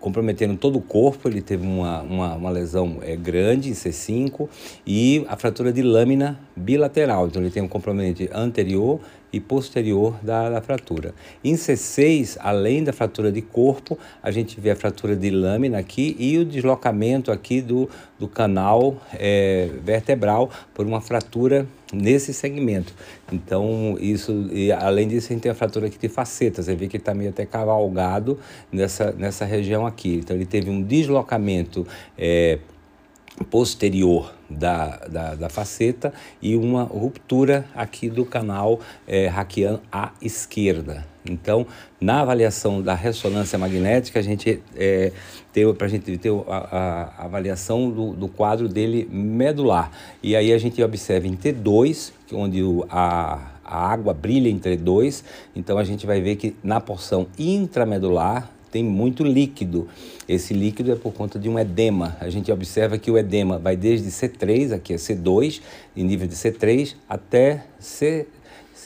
comprometendo 0.00 0.56
todo 0.56 0.76
o 0.76 0.82
corpo. 0.82 1.28
Ele 1.28 1.40
teve 1.40 1.66
uma, 1.66 2.02
uma, 2.02 2.34
uma 2.34 2.50
lesão 2.50 2.98
é, 3.02 3.16
grande 3.16 3.70
em 3.70 3.72
C5 3.72 4.48
e 4.86 5.24
a 5.28 5.36
fratura 5.36 5.72
de 5.72 5.82
lâmina 5.82 6.38
bilateral. 6.54 7.26
Então, 7.26 7.42
ele 7.42 7.50
tem 7.50 7.62
um 7.62 7.68
comprometimento 7.68 8.36
anterior 8.36 9.00
e 9.32 9.40
posterior 9.40 10.16
da, 10.22 10.50
da, 10.50 10.60
fratura. 10.60 11.14
Em 11.42 11.54
C6, 11.54 12.36
além 12.40 12.82
da 12.82 12.92
fratura 12.92 13.30
de 13.30 13.40
corpo, 13.40 13.98
a 14.22 14.30
gente 14.30 14.60
vê 14.60 14.70
a 14.70 14.76
fratura 14.76 15.14
de 15.14 15.30
lâmina 15.30 15.78
aqui 15.78 16.16
e 16.18 16.38
o 16.38 16.44
deslocamento 16.44 17.30
aqui 17.30 17.60
do, 17.60 17.88
do 18.18 18.26
canal 18.26 18.96
é, 19.14 19.70
vertebral 19.84 20.50
por 20.74 20.84
uma 20.84 21.00
fratura 21.00 21.66
nesse 21.92 22.32
segmento. 22.32 22.94
Então, 23.32 23.96
isso, 24.00 24.48
e 24.52 24.70
além 24.72 25.08
disso, 25.08 25.28
a 25.30 25.32
gente 25.34 25.42
tem 25.42 25.52
a 25.52 25.54
fratura 25.54 25.86
aqui 25.86 25.98
de 25.98 26.08
faceta, 26.08 26.62
você 26.62 26.74
vê 26.74 26.88
que 26.88 26.96
está 26.96 27.14
meio 27.14 27.30
até 27.30 27.44
cavalgado 27.44 28.38
nessa, 28.72 28.89
nessa 29.16 29.44
região 29.44 29.86
aqui. 29.86 30.16
Então, 30.22 30.36
ele 30.36 30.46
teve 30.46 30.70
um 30.70 30.82
deslocamento 30.82 31.86
é, 32.16 32.58
posterior 33.44 34.34
da, 34.48 34.96
da, 35.08 35.34
da, 35.34 35.48
faceta 35.48 36.12
e 36.42 36.56
uma 36.56 36.82
ruptura 36.82 37.64
aqui 37.74 38.08
do 38.10 38.24
canal 38.24 38.80
é, 39.06 39.28
raquiano 39.28 39.80
à 39.90 40.12
esquerda. 40.20 41.06
Então, 41.24 41.66
na 42.00 42.20
avaliação 42.20 42.82
da 42.82 42.94
ressonância 42.94 43.58
magnética, 43.58 44.18
a 44.18 44.22
gente 44.22 44.62
é, 44.74 45.12
para 45.76 45.86
a 45.86 45.90
gente 45.90 46.16
ter 46.18 46.30
a, 46.48 46.56
a 47.18 47.24
avaliação 47.24 47.90
do, 47.90 48.12
do, 48.12 48.28
quadro 48.28 48.68
dele 48.68 49.08
medular. 49.10 49.90
E 50.22 50.34
aí 50.34 50.52
a 50.52 50.58
gente 50.58 50.82
observa 50.82 51.26
em 51.26 51.36
T2, 51.36 52.12
onde 52.32 52.62
o, 52.62 52.86
a, 52.88 53.50
a 53.64 53.92
água 53.92 54.14
brilha 54.14 54.48
em 54.48 54.58
T2, 54.58 55.22
então 55.54 55.76
a 55.76 55.84
gente 55.84 56.06
vai 56.06 56.20
ver 56.20 56.36
que 56.36 56.56
na 56.62 56.80
porção 56.80 57.26
intramedular 57.38 58.50
tem 58.70 58.84
muito 58.84 59.24
líquido. 59.24 59.88
Esse 60.28 60.54
líquido 60.54 60.92
é 60.92 60.96
por 60.96 61.12
conta 61.12 61.38
de 61.38 61.48
um 61.48 61.58
edema. 61.58 62.16
A 62.20 62.28
gente 62.30 62.50
observa 62.52 62.98
que 62.98 63.10
o 63.10 63.18
edema 63.18 63.58
vai 63.58 63.76
desde 63.76 64.08
C3, 64.08 64.72
aqui 64.72 64.92
é 64.92 64.96
C2, 64.96 65.60
em 65.96 66.04
nível 66.04 66.26
de 66.26 66.34
C3, 66.34 66.94
até 67.08 67.64
C 67.78 68.26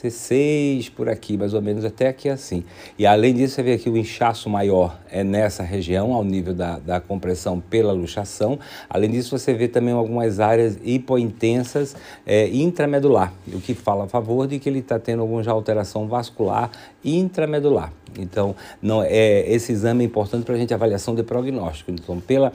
C6 0.09 0.91
por 0.91 1.09
aqui, 1.09 1.37
mais 1.37 1.55
ou 1.55 1.63
menos 1.63 1.85
até 1.85 2.09
aqui 2.09 2.29
assim. 2.29 2.65
E 2.99 3.07
além 3.07 3.35
disso, 3.35 3.55
você 3.55 3.63
vê 3.63 3.73
aqui 3.75 3.89
o 3.89 3.97
inchaço 3.97 4.49
maior 4.49 4.99
é 5.11 5.23
nessa 5.23 5.63
região, 5.63 6.13
ao 6.13 6.25
nível 6.25 6.55
da, 6.55 6.79
da 6.79 7.01
compressão 7.01 7.61
pela 7.61 7.93
luxação. 7.93 8.59
Além 8.89 9.11
disso, 9.11 9.37
você 9.37 9.55
vê 9.55 9.69
também 9.69 9.95
algumas 9.95 10.41
áreas 10.41 10.79
hipointensas 10.83 11.97
é, 12.27 12.49
intramedular, 12.49 13.33
o 13.53 13.61
que 13.61 13.75
fala 13.75 14.05
a 14.05 14.09
favor 14.09 14.47
de 14.47 14.59
que 14.59 14.69
ele 14.69 14.81
está 14.81 14.99
tendo 14.99 15.23
alguma 15.23 15.45
alteração 15.51 16.07
vascular 16.07 16.71
intramedular. 17.05 17.93
Então, 18.19 18.55
não 18.81 19.03
é 19.03 19.51
esse 19.51 19.73
exame 19.73 20.05
é 20.05 20.07
importante 20.07 20.45
para 20.45 20.55
a 20.55 20.59
gente 20.59 20.73
avaliação 20.73 21.15
de 21.15 21.23
prognóstico. 21.23 21.91
Então, 21.91 22.21
pela 22.21 22.53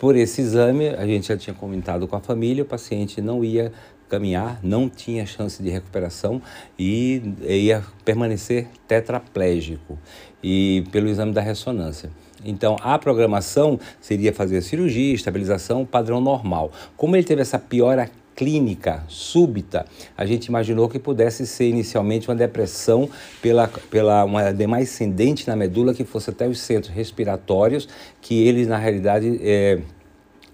por 0.00 0.16
esse 0.16 0.40
exame, 0.40 0.88
a 0.88 1.06
gente 1.06 1.28
já 1.28 1.36
tinha 1.36 1.52
comentado 1.52 2.08
com 2.08 2.16
a 2.16 2.20
família, 2.20 2.62
o 2.62 2.66
paciente 2.66 3.20
não 3.20 3.44
ia 3.44 3.70
caminhar, 4.10 4.58
não 4.62 4.88
tinha 4.88 5.24
chance 5.24 5.62
de 5.62 5.70
recuperação 5.70 6.42
e 6.78 7.22
ia 7.48 7.82
permanecer 8.04 8.66
tetraplégico 8.86 9.98
e 10.42 10.84
pelo 10.90 11.08
exame 11.08 11.32
da 11.32 11.40
ressonância. 11.40 12.10
Então, 12.44 12.76
a 12.80 12.98
programação 12.98 13.78
seria 14.00 14.32
fazer 14.32 14.62
cirurgia, 14.62 15.14
estabilização, 15.14 15.84
padrão 15.84 16.20
normal. 16.20 16.72
Como 16.96 17.14
ele 17.14 17.24
teve 17.24 17.42
essa 17.42 17.58
piora 17.58 18.10
clínica 18.34 19.04
súbita, 19.06 19.84
a 20.16 20.24
gente 20.24 20.46
imaginou 20.46 20.88
que 20.88 20.98
pudesse 20.98 21.46
ser 21.46 21.68
inicialmente 21.68 22.26
uma 22.28 22.34
depressão 22.34 23.08
pela, 23.42 23.68
pela 23.90 24.24
uma 24.24 24.48
edema 24.48 24.78
ascendente 24.78 25.46
na 25.46 25.54
medula 25.54 25.92
que 25.92 26.04
fosse 26.04 26.30
até 26.30 26.48
os 26.48 26.58
centros 26.58 26.94
respiratórios, 26.94 27.86
que 28.22 28.46
eles 28.46 28.66
na 28.66 28.78
realidade 28.78 29.38
é, 29.42 29.80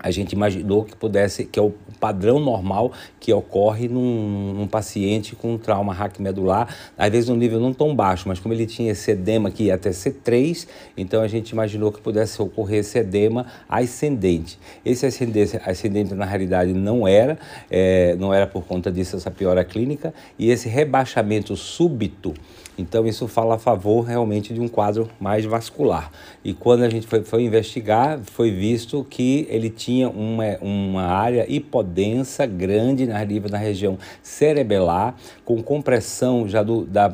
a 0.06 0.10
gente 0.12 0.32
imaginou 0.32 0.84
que 0.84 0.94
pudesse, 0.94 1.44
que 1.44 1.58
é 1.58 1.62
o 1.62 1.74
padrão 1.98 2.38
normal 2.38 2.92
que 3.18 3.32
ocorre 3.32 3.88
num, 3.88 4.52
num 4.54 4.66
paciente 4.68 5.34
com 5.34 5.58
trauma 5.58 5.92
raquimedular, 5.92 6.72
às 6.96 7.10
vezes 7.10 7.28
num 7.28 7.34
nível 7.34 7.58
não 7.58 7.72
tão 7.72 7.94
baixo, 7.94 8.28
mas 8.28 8.38
como 8.38 8.54
ele 8.54 8.66
tinha 8.66 8.92
esse 8.92 9.10
edema 9.10 9.50
que 9.50 9.64
ia 9.64 9.74
até 9.74 9.90
C3, 9.90 10.68
então 10.96 11.22
a 11.22 11.26
gente 11.26 11.50
imaginou 11.50 11.90
que 11.90 12.00
pudesse 12.00 12.40
ocorrer 12.40 12.80
esse 12.80 12.96
edema 12.98 13.46
ascendente. 13.68 14.60
Esse 14.84 15.06
ascendente, 15.06 15.60
ascendente 15.64 16.14
na 16.14 16.24
realidade 16.24 16.72
não 16.72 17.08
era, 17.08 17.36
é, 17.68 18.14
não 18.14 18.32
era 18.32 18.46
por 18.46 18.64
conta 18.64 18.92
disso 18.92 19.16
essa 19.16 19.30
piora 19.30 19.64
clínica, 19.64 20.14
e 20.38 20.50
esse 20.50 20.68
rebaixamento 20.68 21.56
súbito 21.56 22.32
Então 22.78 23.06
isso 23.06 23.26
fala 23.26 23.54
a 23.54 23.58
favor 23.58 24.02
realmente 24.02 24.52
de 24.52 24.60
um 24.60 24.68
quadro 24.68 25.08
mais 25.18 25.44
vascular. 25.44 26.12
E 26.44 26.52
quando 26.52 26.82
a 26.82 26.90
gente 26.90 27.06
foi, 27.06 27.24
foi 27.24 27.42
investigar, 27.42 28.20
foi 28.22 28.50
visto 28.50 29.04
que 29.08 29.46
ele 29.50 29.70
tinha 29.70 29.95
uma, 30.04 30.56
uma 30.60 31.02
área 31.04 31.46
hipodensa 31.48 32.44
grande 32.44 33.06
na, 33.06 33.24
na 33.50 33.58
região 33.58 33.98
cerebelar, 34.22 35.14
com 35.44 35.62
compressão 35.62 36.48
já 36.48 36.62
do, 36.62 36.84
da, 36.84 37.12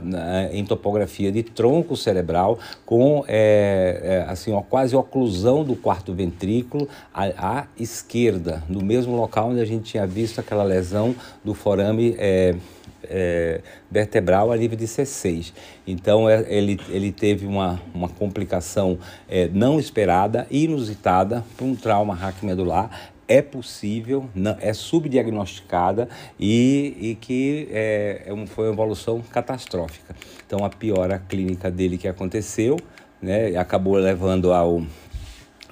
em 0.52 0.64
topografia 0.64 1.30
de 1.30 1.42
tronco 1.42 1.96
cerebral, 1.96 2.58
com 2.84 3.24
é, 3.28 4.00
é, 4.02 4.30
assim, 4.30 4.52
ó, 4.52 4.62
quase 4.62 4.96
oclusão 4.96 5.62
do 5.64 5.76
quarto 5.76 6.12
ventrículo 6.12 6.88
à, 7.12 7.60
à, 7.60 7.66
esquerda, 7.78 8.62
no 8.68 8.82
mesmo 8.82 9.16
local 9.16 9.50
onde 9.50 9.60
a 9.60 9.64
gente 9.64 9.84
tinha 9.84 10.06
visto 10.06 10.38
aquela 10.38 10.64
lesão 10.64 11.14
do 11.44 11.54
forame. 11.54 12.14
É, 12.18 12.54
é, 13.04 13.60
vertebral 13.90 14.52
a 14.52 14.56
nível 14.56 14.76
de 14.76 14.86
C6. 14.86 15.52
Então, 15.86 16.28
é, 16.28 16.44
ele, 16.48 16.78
ele 16.88 17.12
teve 17.12 17.46
uma, 17.46 17.80
uma 17.94 18.08
complicação 18.08 18.98
é, 19.28 19.48
não 19.52 19.78
esperada, 19.78 20.46
inusitada, 20.50 21.44
por 21.56 21.64
um 21.64 21.74
trauma 21.74 22.14
raquimedular. 22.14 22.90
É 23.28 23.40
possível, 23.40 24.28
não, 24.34 24.56
é 24.60 24.72
subdiagnosticada 24.74 26.08
e, 26.38 26.96
e 27.00 27.14
que 27.14 27.68
é, 27.70 28.24
é 28.26 28.46
foi 28.46 28.66
uma 28.66 28.72
evolução 28.72 29.22
catastrófica. 29.22 30.14
Então, 30.46 30.64
a 30.64 30.68
piora 30.68 31.18
clínica 31.18 31.70
dele 31.70 31.96
que 31.96 32.08
aconteceu 32.08 32.76
né, 33.22 33.56
acabou 33.56 33.94
levando 33.94 34.52
ao 34.52 34.82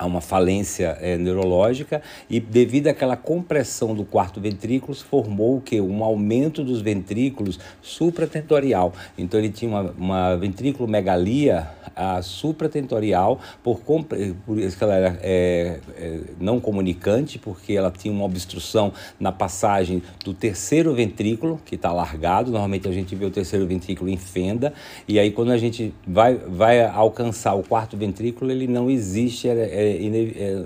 a 0.01 0.07
uma 0.07 0.23
falência 0.23 0.97
é, 0.99 1.19
neurológica 1.19 2.01
e 2.29 2.41
devido 2.41 2.87
àquela 2.87 3.19
compressão 3.19 3.95
do 3.95 4.03
quarto 4.03 4.41
ventrículo 4.41 4.95
formou 4.95 5.59
o 5.59 5.61
que 5.61 5.79
um 5.79 6.03
aumento 6.03 6.65
dos 6.65 6.81
ventrículos 6.81 7.61
supratentorial. 7.83 8.95
Então 9.19 9.39
ele 9.39 9.51
tinha 9.51 9.71
uma, 9.71 9.91
uma 9.99 10.37
ventrículo 10.37 10.89
megalia 10.89 11.69
a 11.95 12.23
supratentorial 12.23 13.41
por, 13.63 13.81
por 13.81 14.59
isso 14.59 14.79
que 14.79 14.85
ela 14.85 14.95
era 14.95 15.19
é, 15.23 15.81
é, 15.99 16.21
não 16.41 16.61
comunicante 16.61 17.39
porque 17.39 17.75
ela 17.75 17.91
tinha 17.91 18.15
uma 18.15 18.25
obstrução 18.25 18.95
na 19.19 19.31
passagem 19.31 20.03
do 20.25 20.33
terceiro 20.33 20.95
ventrículo 20.95 21.61
que 21.63 21.75
está 21.75 21.93
largado. 21.93 22.51
Normalmente 22.51 22.89
a 22.89 22.93
gente 22.93 23.15
vê 23.15 23.27
o 23.27 23.31
terceiro 23.31 23.67
ventrículo 23.67 24.09
em 24.09 24.17
fenda 24.17 24.73
e 25.07 25.19
aí 25.19 25.31
quando 25.31 25.51
a 25.51 25.59
gente 25.59 25.93
vai 26.07 26.37
vai 26.37 26.87
alcançar 26.87 27.53
o 27.53 27.63
quarto 27.63 27.99
ventrículo 27.99 28.51
ele 28.51 28.67
não 28.67 28.89
existe 28.89 29.47
é, 29.47 29.90
é 29.91 30.21
é, 30.37 30.65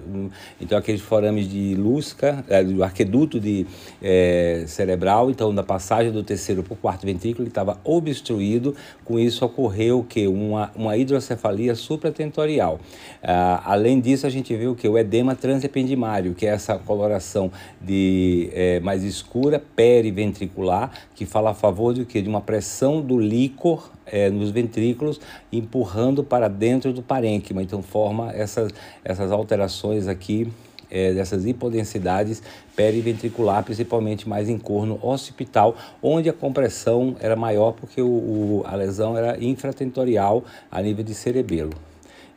então 0.60 0.76
aqueles 0.76 1.00
forames 1.00 1.48
de 1.48 1.74
Lusca, 1.74 2.44
é, 2.48 2.62
do 2.62 2.82
arqueduto 2.82 3.40
de, 3.40 3.66
é, 4.02 4.64
cerebral, 4.66 5.30
então 5.30 5.52
na 5.52 5.62
passagem 5.62 6.12
do 6.12 6.22
terceiro 6.22 6.62
para 6.62 6.72
o 6.72 6.76
quarto 6.76 7.06
ventrículo 7.06 7.42
ele 7.42 7.50
estava 7.50 7.78
obstruído, 7.84 8.74
com 9.04 9.18
isso 9.18 9.44
ocorreu 9.44 10.04
que 10.08 10.26
uma, 10.26 10.70
uma 10.74 10.96
hidrocefalia 10.96 11.74
supratentorial. 11.74 12.80
Ah, 13.22 13.62
além 13.64 14.00
disso 14.00 14.26
a 14.26 14.30
gente 14.30 14.54
viu 14.56 14.74
que 14.74 14.88
o 14.88 14.98
edema 14.98 15.34
transependimário, 15.34 16.34
que 16.34 16.46
é 16.46 16.50
essa 16.50 16.78
coloração 16.78 17.50
de 17.80 18.50
é, 18.52 18.80
mais 18.80 19.02
escura 19.02 19.62
periventricular, 19.74 20.90
que 21.14 21.26
fala 21.26 21.50
a 21.50 21.54
favor 21.54 21.94
de 21.94 22.04
que 22.04 22.20
de 22.20 22.28
uma 22.28 22.40
pressão 22.40 23.00
do 23.00 23.18
líquor 23.18 23.90
é, 24.06 24.30
nos 24.30 24.50
ventrículos, 24.50 25.20
empurrando 25.52 26.22
para 26.22 26.48
dentro 26.48 26.92
do 26.92 27.02
parênquima. 27.02 27.62
Então 27.62 27.82
forma 27.82 28.32
essas, 28.32 28.72
essas 29.04 29.30
alterações 29.30 30.08
aqui, 30.08 30.50
é, 30.90 31.12
dessas 31.12 31.44
hipodensidades 31.44 32.42
periventricular, 32.76 33.62
principalmente 33.64 34.28
mais 34.28 34.48
em 34.48 34.58
corno 34.58 34.98
occipital, 35.02 35.76
onde 36.02 36.28
a 36.28 36.32
compressão 36.32 37.16
era 37.20 37.36
maior 37.36 37.72
porque 37.72 38.00
o, 38.00 38.06
o, 38.06 38.62
a 38.66 38.74
lesão 38.76 39.16
era 39.16 39.42
infratentorial 39.42 40.44
a 40.70 40.80
nível 40.80 41.04
de 41.04 41.14
cerebelo. 41.14 41.72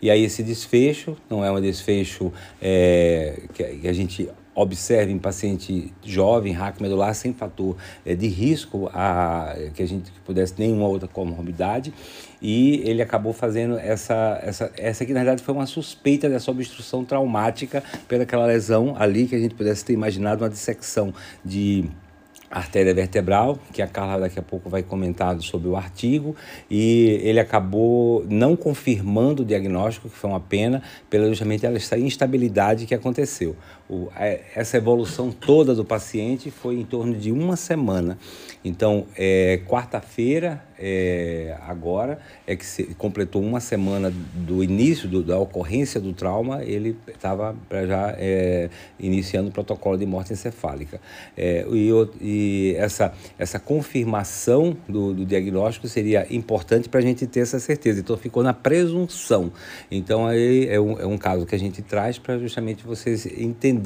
E 0.02 0.12
aí 0.12 0.24
esse 0.24 0.44
desfecho 0.44 1.18
não 1.30 1.44
é 1.44 1.52
um 1.52 1.60
desfecho 1.60 2.32
é, 2.62 3.42
que, 3.54 3.64
que 3.64 3.88
a 3.88 3.94
gente 3.94 4.30
observe 4.58 5.12
em 5.12 5.20
paciente 5.20 5.94
jovem, 6.04 6.52
raco 6.52 6.82
medular, 6.82 7.14
sem 7.14 7.32
fator 7.32 7.78
é, 8.04 8.16
de 8.16 8.28
risco 8.28 8.90
a, 8.92 9.56
que 9.76 9.84
a 9.84 9.88
gente 9.88 10.12
pudesse 10.26 10.56
nenhuma 10.58 10.88
outra 10.88 11.08
comorbidade 11.08 11.94
e 12.42 12.82
ele 12.84 13.04
acabou 13.04 13.34
fazendo 13.34 13.78
essa, 13.78 14.40
essa, 14.42 14.72
essa 14.76 15.04
aqui 15.04 15.14
na 15.14 15.20
verdade 15.20 15.44
foi 15.44 15.54
uma 15.54 15.68
suspeita 15.68 16.28
dessa 16.28 16.50
obstrução 16.50 17.06
traumática 17.06 17.84
pelaquela 18.08 18.48
lesão 18.48 18.96
ali 18.98 19.28
que 19.28 19.36
a 19.36 19.40
gente 19.40 19.54
pudesse 19.54 19.86
ter 19.86 19.94
imaginado 19.94 20.44
uma 20.44 20.50
dissecção 20.50 21.14
de 21.46 21.88
artéria 22.50 22.94
vertebral, 22.94 23.60
que 23.74 23.82
a 23.82 23.88
Carla 23.88 24.22
daqui 24.22 24.40
a 24.40 24.42
pouco 24.42 24.70
vai 24.70 24.82
comentar 24.82 25.40
sobre 25.42 25.68
o 25.68 25.76
artigo, 25.76 26.36
e 26.70 27.20
ele 27.24 27.40
acabou 27.40 28.26
não 28.30 28.56
confirmando 28.56 29.44
o 29.44 29.46
diagnóstico, 29.46 30.10
que 30.10 30.16
foi 30.16 30.30
uma 30.30 30.40
pena, 30.40 30.82
pela 31.10 31.28
justamente 31.28 31.66
essa 31.66 31.98
instabilidade 31.98 32.86
que 32.86 32.96
aconteceu. 32.96 33.56
O, 33.90 34.10
essa 34.54 34.76
evolução 34.76 35.32
toda 35.32 35.74
do 35.74 35.86
paciente 35.86 36.52
foi 36.52 36.76
em 36.76 36.84
torno 36.84 37.16
de 37.16 37.32
uma 37.32 37.56
semana. 37.56 38.18
Então, 38.64 39.06
é, 39.16 39.62
quarta-feira, 39.66 40.62
é, 40.78 41.58
agora, 41.66 42.20
é 42.46 42.54
que 42.54 42.66
se 42.66 42.84
completou 42.96 43.42
uma 43.42 43.62
semana 43.62 44.12
do 44.36 44.62
início 44.62 45.08
do, 45.08 45.24
da 45.24 45.40
ocorrência 45.40 46.02
do 46.02 46.12
trauma, 46.12 46.66
ele 46.66 46.98
estava 47.08 47.56
já 47.88 48.14
é, 48.18 48.70
iniciando 49.00 49.50
o 49.50 49.52
protocolo 49.54 49.98
de 49.98 50.06
morte 50.06 50.34
encefálica. 50.34 51.00
É, 51.38 51.66
e, 51.72 51.90
e, 52.20 52.76
essa, 52.78 53.14
essa 53.40 53.58
confirmação 53.58 54.76
do, 54.88 55.14
do 55.14 55.26
diagnóstico 55.26 55.88
seria 55.88 56.28
importante 56.30 56.90
para 56.90 57.00
a 57.00 57.04
gente 57.04 57.26
ter 57.26 57.40
essa 57.40 57.58
certeza. 57.58 58.02
Então, 58.02 58.18
ficou 58.18 58.44
na 58.44 58.54
presunção. 58.54 59.50
Então, 59.90 60.28
aí 60.28 60.68
é 60.68 60.80
um, 60.80 61.00
é 61.00 61.06
um 61.06 61.18
caso 61.18 61.46
que 61.46 61.56
a 61.56 61.60
gente 61.60 61.82
traz 61.82 62.20
para 62.20 62.38
justamente 62.38 62.86
vocês 62.86 63.26
entenderem 63.26 63.77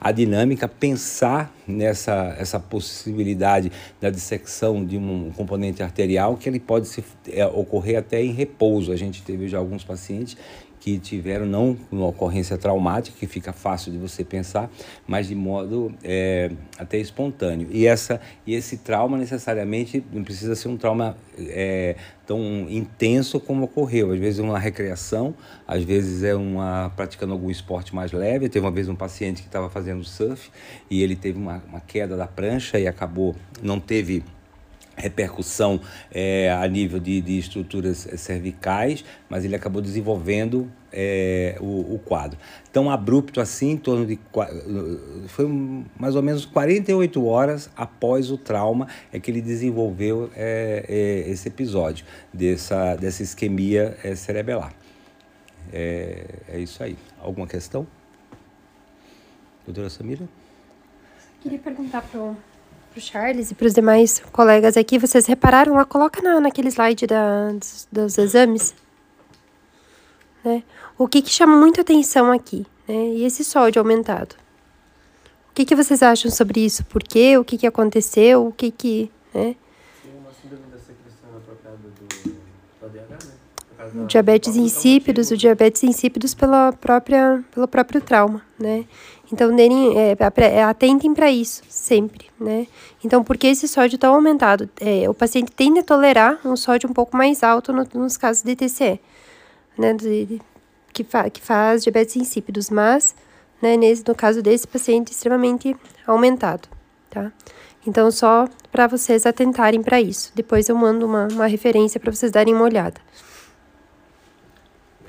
a 0.00 0.12
dinâmica, 0.12 0.68
pensar 0.68 1.54
nessa 1.66 2.34
essa 2.38 2.58
possibilidade 2.58 3.70
da 4.00 4.10
dissecção 4.10 4.84
de 4.84 4.96
um 4.96 5.30
componente 5.30 5.82
arterial 5.82 6.36
que 6.36 6.48
ele 6.48 6.60
pode 6.60 6.88
se, 6.88 7.04
é, 7.28 7.46
ocorrer 7.46 7.98
até 7.98 8.22
em 8.22 8.32
repouso. 8.32 8.92
A 8.92 8.96
gente 8.96 9.22
teve 9.22 9.48
já 9.48 9.58
alguns 9.58 9.84
pacientes 9.84 10.36
que 10.82 10.98
tiveram 10.98 11.46
não 11.46 11.76
uma 11.92 12.08
ocorrência 12.08 12.58
traumática, 12.58 13.16
que 13.16 13.28
fica 13.28 13.52
fácil 13.52 13.92
de 13.92 13.98
você 13.98 14.24
pensar, 14.24 14.68
mas 15.06 15.28
de 15.28 15.34
modo 15.36 15.94
é, 16.02 16.50
até 16.76 16.98
espontâneo. 16.98 17.68
E, 17.70 17.86
essa, 17.86 18.20
e 18.44 18.52
esse 18.52 18.78
trauma 18.78 19.16
necessariamente 19.16 20.04
não 20.12 20.24
precisa 20.24 20.56
ser 20.56 20.66
um 20.66 20.76
trauma 20.76 21.16
é, 21.38 21.94
tão 22.26 22.66
intenso 22.68 23.38
como 23.38 23.66
ocorreu. 23.66 24.10
Às 24.10 24.18
vezes 24.18 24.40
é 24.40 24.42
uma 24.42 24.58
recreação, 24.58 25.36
às 25.68 25.84
vezes 25.84 26.24
é 26.24 26.34
uma 26.34 26.90
praticando 26.96 27.32
algum 27.32 27.48
esporte 27.48 27.94
mais 27.94 28.10
leve. 28.10 28.48
Teve 28.48 28.66
uma 28.66 28.72
vez 28.72 28.88
um 28.88 28.96
paciente 28.96 29.40
que 29.40 29.46
estava 29.46 29.70
fazendo 29.70 30.02
surf 30.02 30.50
e 30.90 31.00
ele 31.00 31.14
teve 31.14 31.38
uma, 31.38 31.62
uma 31.68 31.78
queda 31.78 32.16
da 32.16 32.26
prancha 32.26 32.76
e 32.80 32.88
acabou, 32.88 33.36
não 33.62 33.78
teve 33.78 34.24
repercussão 34.96 35.80
é, 36.10 36.50
a 36.50 36.66
nível 36.68 37.00
de, 37.00 37.20
de 37.20 37.38
estruturas 37.38 38.08
cervicais, 38.16 39.04
mas 39.28 39.44
ele 39.44 39.56
acabou 39.56 39.80
desenvolvendo 39.80 40.70
é, 40.92 41.56
o, 41.60 41.94
o, 41.94 41.98
quadro. 41.98 42.38
Tão 42.70 42.90
abrupto 42.90 43.40
assim, 43.40 43.70
em 43.70 43.76
torno 43.76 44.06
de. 44.06 44.18
Foi 45.28 45.46
mais 45.98 46.14
ou 46.14 46.22
menos 46.22 46.44
48 46.44 47.24
horas 47.24 47.70
após 47.76 48.30
o 48.30 48.36
trauma 48.36 48.86
é 49.12 49.18
que 49.18 49.30
ele 49.30 49.40
desenvolveu 49.40 50.30
é, 50.36 50.84
é, 50.88 51.30
esse 51.30 51.48
episódio, 51.48 52.04
dessa, 52.32 52.94
dessa 52.96 53.22
isquemia 53.22 53.96
é, 54.04 54.14
cerebelar. 54.14 54.74
É, 55.72 56.26
é 56.48 56.58
isso 56.58 56.82
aí. 56.82 56.96
Alguma 57.18 57.46
questão? 57.46 57.86
Doutora 59.64 59.88
Samira? 59.88 60.28
Queria 61.40 61.58
perguntar 61.58 62.02
para 62.02 62.20
o 62.20 62.36
para 62.92 62.98
o 62.98 63.02
Charles 63.02 63.50
e 63.50 63.54
para 63.54 63.66
os 63.66 63.72
demais 63.72 64.22
colegas 64.32 64.76
aqui, 64.76 64.98
vocês 64.98 65.24
repararam 65.26 65.74
lá, 65.74 65.84
coloca 65.84 66.20
na, 66.20 66.40
naquele 66.40 66.68
slide 66.68 67.06
da, 67.06 67.52
dos, 67.52 67.88
dos 67.90 68.18
exames, 68.18 68.74
né? 70.44 70.62
O 70.98 71.08
que, 71.08 71.22
que 71.22 71.30
chama 71.30 71.56
muita 71.56 71.80
atenção 71.80 72.30
aqui, 72.30 72.66
né? 72.86 72.94
E 72.94 73.24
esse 73.24 73.42
sódio 73.44 73.80
aumentado. 73.80 74.34
O 75.50 75.54
que, 75.54 75.64
que 75.64 75.74
vocês 75.74 76.02
acham 76.02 76.30
sobre 76.30 76.64
isso? 76.64 76.84
Por 76.84 77.02
quê? 77.02 77.38
O 77.38 77.44
que, 77.44 77.56
que 77.56 77.66
aconteceu? 77.66 78.46
O 78.46 78.52
que 78.52 78.70
que, 78.70 79.10
né? 79.32 79.56
O 83.94 84.06
diabetes 84.06 84.54
insípidos, 84.56 85.30
o 85.30 85.36
diabetes 85.36 85.82
insípidos 85.82 86.34
pela 86.34 86.72
própria, 86.72 87.42
pelo 87.52 87.66
próprio 87.66 88.00
trauma, 88.00 88.42
né? 88.58 88.84
Então, 89.32 89.54
deem, 89.56 89.96
é, 89.98 90.16
é, 90.36 90.62
atentem 90.62 91.14
para 91.14 91.30
isso, 91.30 91.62
sempre, 91.66 92.26
né? 92.38 92.66
Então, 93.02 93.24
por 93.24 93.38
que 93.38 93.46
esse 93.46 93.66
sódio 93.66 93.96
está 93.96 94.08
aumentado? 94.08 94.68
É, 94.78 95.08
o 95.08 95.14
paciente 95.14 95.50
tende 95.50 95.78
a 95.78 95.82
tolerar 95.82 96.38
um 96.44 96.54
sódio 96.54 96.90
um 96.90 96.92
pouco 96.92 97.16
mais 97.16 97.42
alto 97.42 97.72
no, 97.72 97.88
nos 97.94 98.18
casos 98.18 98.42
de 98.42 98.54
TCE, 98.54 99.00
né? 99.78 99.94
De, 99.94 100.38
que, 100.92 101.02
fa, 101.02 101.30
que 101.30 101.40
faz 101.40 101.82
diabetes 101.82 102.16
insípidos, 102.16 102.68
mas, 102.68 103.16
né, 103.62 103.74
nesse, 103.74 104.04
no 104.06 104.14
caso 104.14 104.42
desse 104.42 104.68
paciente, 104.68 105.12
extremamente 105.12 105.74
aumentado, 106.06 106.68
tá? 107.08 107.32
Então, 107.86 108.10
só 108.10 108.46
para 108.70 108.86
vocês 108.86 109.24
atentarem 109.24 109.82
para 109.82 109.98
isso. 110.00 110.30
Depois 110.34 110.68
eu 110.68 110.76
mando 110.76 111.06
uma, 111.06 111.26
uma 111.32 111.46
referência 111.46 111.98
para 111.98 112.12
vocês 112.12 112.30
darem 112.30 112.54
uma 112.54 112.64
olhada. 112.64 113.00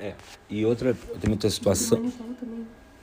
É, 0.00 0.14
e 0.48 0.64
outra, 0.64 0.96
tem 1.20 1.30
outra 1.30 1.50
situação. 1.50 2.10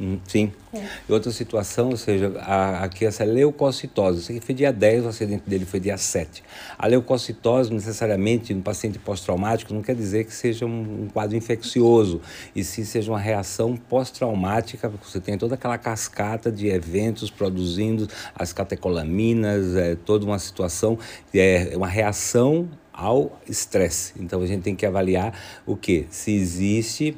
Hum, 0.01 0.17
sim. 0.27 0.51
É. 0.73 0.83
E 1.07 1.13
outra 1.13 1.31
situação, 1.31 1.89
ou 1.89 1.97
seja, 1.97 2.33
a, 2.39 2.83
aqui 2.83 3.05
essa 3.05 3.23
leucocitose. 3.23 4.21
Isso 4.21 4.31
aqui 4.31 4.41
foi 4.41 4.55
dia 4.55 4.73
10, 4.73 5.05
o 5.05 5.09
acidente 5.09 5.43
dele 5.47 5.63
foi 5.63 5.79
dia 5.79 5.95
7. 5.95 6.43
A 6.75 6.87
leucocitose, 6.87 7.71
necessariamente, 7.71 8.51
no 8.51 8.63
paciente 8.63 8.97
pós-traumático, 8.97 9.71
não 9.71 9.83
quer 9.83 9.93
dizer 9.93 10.23
que 10.23 10.33
seja 10.33 10.65
um, 10.65 11.03
um 11.03 11.07
quadro 11.07 11.37
infeccioso, 11.37 12.19
e 12.55 12.63
sim 12.63 12.83
seja 12.83 13.11
uma 13.11 13.19
reação 13.19 13.77
pós-traumática, 13.77 14.89
porque 14.89 15.05
você 15.05 15.19
tem 15.19 15.37
toda 15.37 15.53
aquela 15.53 15.77
cascata 15.77 16.51
de 16.51 16.67
eventos 16.67 17.29
produzindo 17.29 18.07
as 18.33 18.51
catecolaminas, 18.51 19.75
é, 19.75 19.93
toda 19.93 20.25
uma 20.25 20.39
situação, 20.39 20.97
é 21.31 21.73
uma 21.75 21.87
reação 21.87 22.67
ao 22.91 23.39
estresse. 23.47 24.13
Então 24.19 24.41
a 24.41 24.47
gente 24.47 24.63
tem 24.63 24.75
que 24.75 24.85
avaliar 24.85 25.39
o 25.63 25.75
que? 25.75 26.07
Se 26.09 26.31
existe 26.35 27.15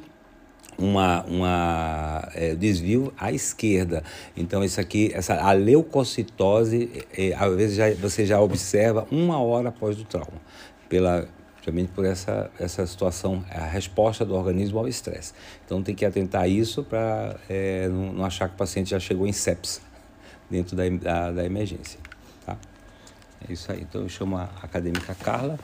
uma, 0.78 1.24
uma 1.24 2.30
é, 2.34 2.56
desvio 2.56 3.14
à 3.18 3.32
esquerda. 3.32 4.04
Então, 4.36 4.64
isso 4.64 4.80
aqui, 4.80 5.12
essa, 5.14 5.36
a 5.36 5.52
leucocitose, 5.52 7.06
é, 7.18 7.34
às 7.34 7.56
vezes 7.56 7.76
já, 7.76 7.94
você 7.96 8.26
já 8.26 8.40
observa 8.40 9.08
uma 9.12 9.40
hora 9.42 9.70
após 9.70 10.00
o 10.00 10.04
trauma, 10.04 10.42
pela, 10.90 11.28
justamente 11.58 11.92
por 11.94 12.06
essa, 12.06 12.52
essa 12.60 12.86
situação, 12.86 13.44
a 13.50 13.66
resposta 13.66 14.26
do 14.26 14.36
organismo 14.36 14.80
ao 14.80 14.88
estresse. 14.88 15.34
Então, 15.66 15.82
tem 15.82 15.96
que 15.96 16.06
atentar 16.06 16.42
a 16.42 16.48
isso 16.48 16.84
para 16.84 17.38
é, 17.50 17.88
não, 17.88 18.14
não, 18.14 18.26
achar 18.26 18.50
que 18.50 18.56
o 18.56 18.58
paciente 18.58 18.90
já 18.90 19.00
chegou 19.00 19.26
em 19.26 19.32
sepsis 19.32 19.82
dentro 20.50 20.76
da, 20.76 20.84
da, 20.90 21.32
da 21.32 21.46
emergência. 21.46 22.00
Tá? 22.46 22.58
É 23.48 23.54
isso 23.54 23.72
aí. 23.72 23.82
Então, 23.82 24.02
eu 24.02 24.10
chamo 24.10 24.38
a 24.38 24.50
acadêmica 24.62 25.16
Carla. 25.16 25.58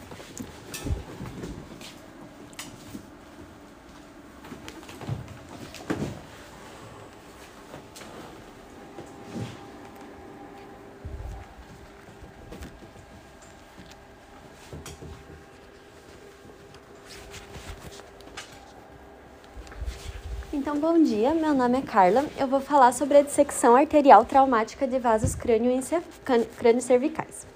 Então, 20.69 20.79
bom 20.79 21.01
dia, 21.01 21.34
meu 21.34 21.55
nome 21.55 21.79
é 21.79 21.82
Carla. 21.82 22.23
Eu 22.38 22.45
vou 22.45 22.60
falar 22.60 22.93
sobre 22.93 23.17
a 23.17 23.23
dissecção 23.23 23.75
arterial 23.75 24.23
traumática 24.23 24.86
de 24.86 24.99
vasos 24.99 25.34
crânio-cervicais. 25.34 27.47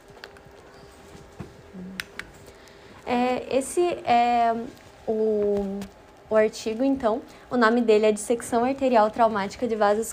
É, 3.05 3.55
esse 3.55 3.81
é 4.03 4.55
o, 5.07 5.79
o 6.27 6.35
artigo, 6.35 6.83
então. 6.83 7.21
O 7.51 7.55
nome 7.55 7.81
dele 7.81 8.07
é 8.07 8.11
Dissecção 8.11 8.65
Arterial 8.65 9.11
Traumática 9.11 9.67
de 9.67 9.75
Vasos 9.75 10.11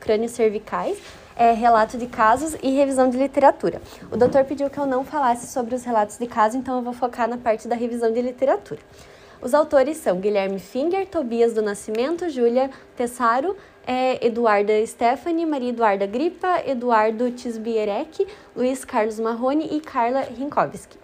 Crânio-Cervicais. 0.00 0.96
É 1.36 1.52
relato 1.52 1.98
de 1.98 2.06
casos 2.06 2.56
e 2.62 2.70
revisão 2.70 3.10
de 3.10 3.18
literatura. 3.18 3.82
O 4.10 4.16
doutor 4.16 4.46
pediu 4.46 4.70
que 4.70 4.78
eu 4.78 4.86
não 4.86 5.04
falasse 5.04 5.48
sobre 5.48 5.74
os 5.74 5.84
relatos 5.84 6.16
de 6.16 6.26
caso, 6.26 6.56
então 6.56 6.76
eu 6.76 6.82
vou 6.82 6.94
focar 6.94 7.28
na 7.28 7.36
parte 7.36 7.68
da 7.68 7.76
revisão 7.76 8.10
de 8.10 8.22
literatura. 8.22 8.80
Os 9.40 9.54
autores 9.54 9.98
são 9.98 10.18
Guilherme 10.18 10.58
Finger, 10.58 11.06
Tobias 11.06 11.52
do 11.52 11.62
Nascimento, 11.62 12.28
Júlia 12.28 12.68
Tessaro, 12.96 13.56
é, 13.86 14.26
Eduarda 14.26 14.84
Stephanie, 14.84 15.46
Maria 15.46 15.68
Eduarda 15.68 16.06
Gripa, 16.06 16.60
Eduardo 16.66 17.30
Tisbierek, 17.30 18.26
Luiz 18.56 18.84
Carlos 18.84 19.20
Marrone 19.20 19.76
e 19.76 19.80
Carla 19.80 20.22
Rinkowski. 20.22 20.98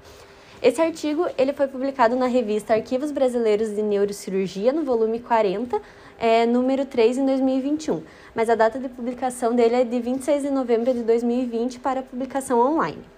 Esse 0.61 0.83
artigo 0.83 1.29
ele 1.38 1.53
foi 1.53 1.68
publicado 1.68 2.16
na 2.16 2.27
revista 2.27 2.75
Arquivos 2.75 3.12
Brasileiros 3.12 3.68
de 3.68 3.83
Neurocirurgia, 3.83 4.73
no 4.73 4.83
volume 4.83 5.20
40, 5.20 5.81
é, 6.18 6.44
número 6.44 6.85
3, 6.87 7.18
em 7.18 7.27
2021. 7.27 8.03
Mas 8.35 8.51
a 8.51 8.57
data 8.57 8.81
de 8.81 8.88
publicação 8.88 9.55
dele 9.55 9.77
é 9.77 9.85
de 9.85 10.01
26 10.01 10.42
de 10.42 10.51
novembro 10.51 10.92
de 10.92 11.05
2020 11.05 11.79
para 11.79 12.03
publicação 12.03 12.59
online. 12.59 13.13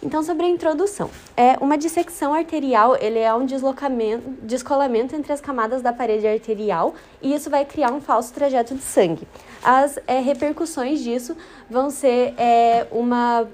Então, 0.00 0.22
sobre 0.22 0.46
a 0.46 0.48
introdução. 0.48 1.10
É, 1.36 1.56
uma 1.60 1.76
dissecção 1.76 2.32
arterial 2.32 2.96
ele 3.00 3.18
é 3.18 3.34
um 3.34 3.44
deslocamento, 3.44 4.30
descolamento 4.42 5.16
entre 5.16 5.32
as 5.32 5.40
camadas 5.40 5.82
da 5.82 5.92
parede 5.92 6.26
arterial 6.26 6.94
e 7.20 7.34
isso 7.34 7.50
vai 7.50 7.64
criar 7.64 7.90
um 7.92 8.00
falso 8.00 8.32
trajeto 8.32 8.76
de 8.76 8.82
sangue. 8.82 9.26
As 9.62 9.98
é, 10.06 10.20
repercussões 10.20 11.00
disso 11.00 11.36
vão 11.68 11.90
ser 11.90 12.32
é, 12.38 12.86
uma 12.92 13.48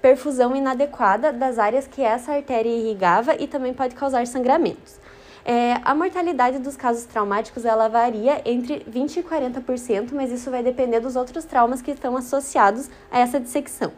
perfusão 0.00 0.56
inadequada 0.56 1.30
das 1.30 1.58
áreas 1.58 1.86
que 1.86 2.02
essa 2.02 2.32
artéria 2.32 2.70
irrigava 2.70 3.36
e 3.38 3.46
também 3.46 3.74
pode 3.74 3.94
causar 3.94 4.26
sangramentos. 4.26 5.00
É, 5.44 5.74
a 5.84 5.94
mortalidade 5.94 6.58
dos 6.58 6.76
casos 6.76 7.04
traumáticos 7.04 7.64
ela 7.64 7.88
varia 7.88 8.40
entre 8.44 8.86
20% 8.90 9.16
e 9.18 9.22
40%, 9.22 10.10
mas 10.12 10.30
isso 10.30 10.50
vai 10.50 10.62
depender 10.62 11.00
dos 11.00 11.16
outros 11.16 11.44
traumas 11.44 11.82
que 11.82 11.90
estão 11.90 12.16
associados 12.16 12.88
a 13.10 13.18
essa 13.18 13.38
dissecção. 13.38 13.92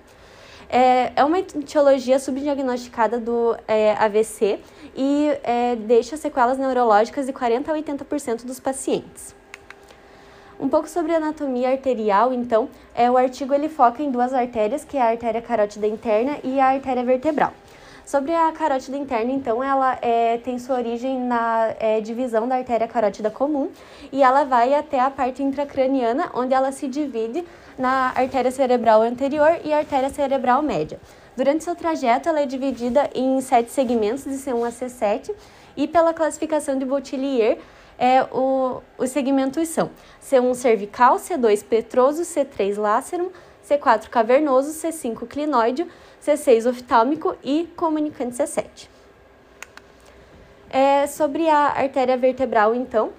É, 0.69 1.13
é 1.17 1.25
uma 1.25 1.39
etiologia 1.39 2.19
subdiagnosticada 2.19 3.19
do 3.19 3.57
é, 3.69 3.93
AVC 3.95 4.61
e 4.97 5.31
é, 5.43 5.77
deixa 5.77 6.17
sequelas 6.17 6.59
neurológicas 6.59 7.27
de 7.27 7.33
40% 7.33 7.69
a 7.69 7.75
80% 7.75 8.45
dos 8.45 8.59
pacientes. 8.59 9.35
Um 10.59 10.69
pouco 10.69 10.89
sobre 10.89 11.15
anatomia 11.15 11.71
arterial, 11.71 12.33
então, 12.33 12.69
é, 12.95 13.11
o 13.11 13.17
artigo 13.17 13.53
ele 13.53 13.69
foca 13.69 14.03
em 14.03 14.11
duas 14.11 14.33
artérias, 14.33 14.85
que 14.85 14.97
é 14.97 15.03
a 15.03 15.11
artéria 15.11 15.43
carótida 15.43 15.87
interna 15.87 16.39
e 16.45 16.61
a 16.61 16.67
artéria 16.67 17.03
vertebral. 17.03 17.53
Sobre 18.07 18.35
a 18.35 18.53
carótida 18.53 18.97
interna, 18.97 19.33
então, 19.33 19.65
ela 19.65 19.99
é, 20.01 20.39
tem 20.39 20.59
sua 20.59 20.77
origem 20.77 21.19
na 21.19 21.75
é, 21.81 22.01
divisão 22.01 22.47
da 22.47 22.57
artéria 22.57 22.87
carótida 22.87 23.31
comum 23.31 23.71
e 24.13 24.23
ela 24.23 24.45
vai 24.45 24.75
até 24.75 25.01
a 25.01 25.11
parte 25.11 25.43
intracraniana, 25.43 26.31
onde 26.35 26.55
ela 26.55 26.71
se 26.71 26.87
divide 26.87 27.45
na 27.79 28.13
artéria 28.15 28.51
cerebral 28.51 29.03
anterior 29.03 29.59
e 29.65 29.73
artéria 29.73 30.11
cerebral 30.11 30.63
média. 30.63 31.01
Durante 31.37 31.65
seu 31.65 31.75
trajeto, 31.75 32.29
ela 32.29 32.41
é 32.41 32.47
dividida 32.47 33.11
em 33.15 33.41
sete 33.41 33.73
segmentos 33.73 34.25
de 34.25 34.31
C1 34.31 34.67
a 34.67 34.71
C7 34.71 35.35
e 35.77 35.89
pela 35.89 36.15
classificação 36.15 36.79
de 36.79 36.85
Boutillier, 36.85 37.59
é, 37.99 38.23
o, 38.25 38.83
os 38.99 39.11
segmentos 39.11 39.69
são 39.69 39.91
C1 40.23 40.55
cervical, 40.55 41.17
C2 41.17 41.65
petroso, 41.65 42.23
C3 42.23 42.77
lácero, 42.77 43.33
C4 43.69 44.09
cavernoso, 44.09 44.71
C5 44.71 45.27
clinoide, 45.27 45.87
C6 46.25 46.69
oftálmico 46.69 47.37
e 47.43 47.69
comunicante 47.77 48.37
C7. 48.37 48.89
É, 50.71 51.07
sobre 51.07 51.49
a 51.49 51.69
artéria 51.69 52.17
vertebral, 52.17 52.75
então, 52.75 53.13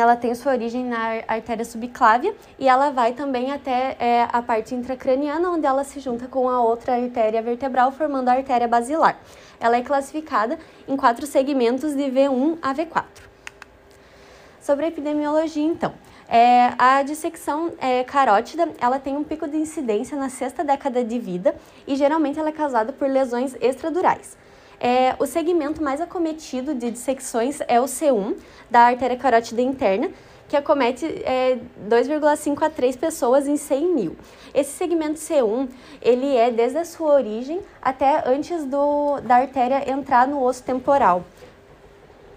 ela 0.00 0.16
tem 0.16 0.34
sua 0.34 0.52
origem 0.52 0.84
na 0.84 1.22
artéria 1.28 1.64
subclávia 1.64 2.34
e 2.58 2.68
ela 2.68 2.90
vai 2.90 3.12
também 3.12 3.52
até 3.52 3.96
é, 3.98 4.28
a 4.32 4.42
parte 4.42 4.74
intracraniana, 4.74 5.50
onde 5.50 5.66
ela 5.66 5.84
se 5.84 6.00
junta 6.00 6.26
com 6.26 6.48
a 6.48 6.60
outra 6.60 6.96
artéria 6.96 7.40
vertebral, 7.40 7.92
formando 7.92 8.28
a 8.28 8.32
artéria 8.32 8.66
basilar. 8.66 9.18
Ela 9.60 9.76
é 9.76 9.82
classificada 9.82 10.58
em 10.88 10.96
quatro 10.96 11.26
segmentos 11.26 11.94
de 11.94 12.04
V1 12.10 12.58
a 12.60 12.74
V4. 12.74 13.04
Sobre 14.60 14.86
a 14.86 14.88
epidemiologia, 14.88 15.62
então. 15.62 15.92
É, 16.28 16.72
a 16.78 17.02
dissecção 17.02 17.72
é, 17.78 18.02
carótida 18.02 18.68
ela 18.80 18.98
tem 18.98 19.16
um 19.16 19.22
pico 19.22 19.46
de 19.46 19.58
incidência 19.58 20.16
na 20.16 20.30
sexta 20.30 20.64
década 20.64 21.04
de 21.04 21.18
vida 21.18 21.54
e 21.86 21.94
geralmente 21.94 22.38
ela 22.38 22.48
é 22.48 22.52
causada 22.52 22.92
por 22.92 23.08
lesões 23.08 23.54
extradurais. 23.60 24.36
É, 24.86 25.16
o 25.18 25.24
segmento 25.24 25.82
mais 25.82 25.98
acometido 25.98 26.74
de 26.74 26.90
dissecções 26.90 27.58
é 27.66 27.80
o 27.80 27.84
C1, 27.84 28.36
da 28.70 28.80
artéria 28.80 29.16
carótida 29.16 29.62
interna, 29.62 30.10
que 30.46 30.54
acomete 30.54 31.06
é, 31.24 31.58
2,5 31.88 32.62
a 32.62 32.68
3 32.68 32.94
pessoas 32.94 33.48
em 33.48 33.56
100 33.56 33.94
mil. 33.94 34.16
Esse 34.52 34.72
segmento 34.72 35.18
C1, 35.18 35.70
ele 36.02 36.36
é 36.36 36.50
desde 36.50 36.76
a 36.76 36.84
sua 36.84 37.14
origem 37.14 37.62
até 37.80 38.28
antes 38.28 38.66
do, 38.66 39.22
da 39.22 39.36
artéria 39.36 39.90
entrar 39.90 40.28
no 40.28 40.44
osso 40.44 40.62
temporal. 40.62 41.24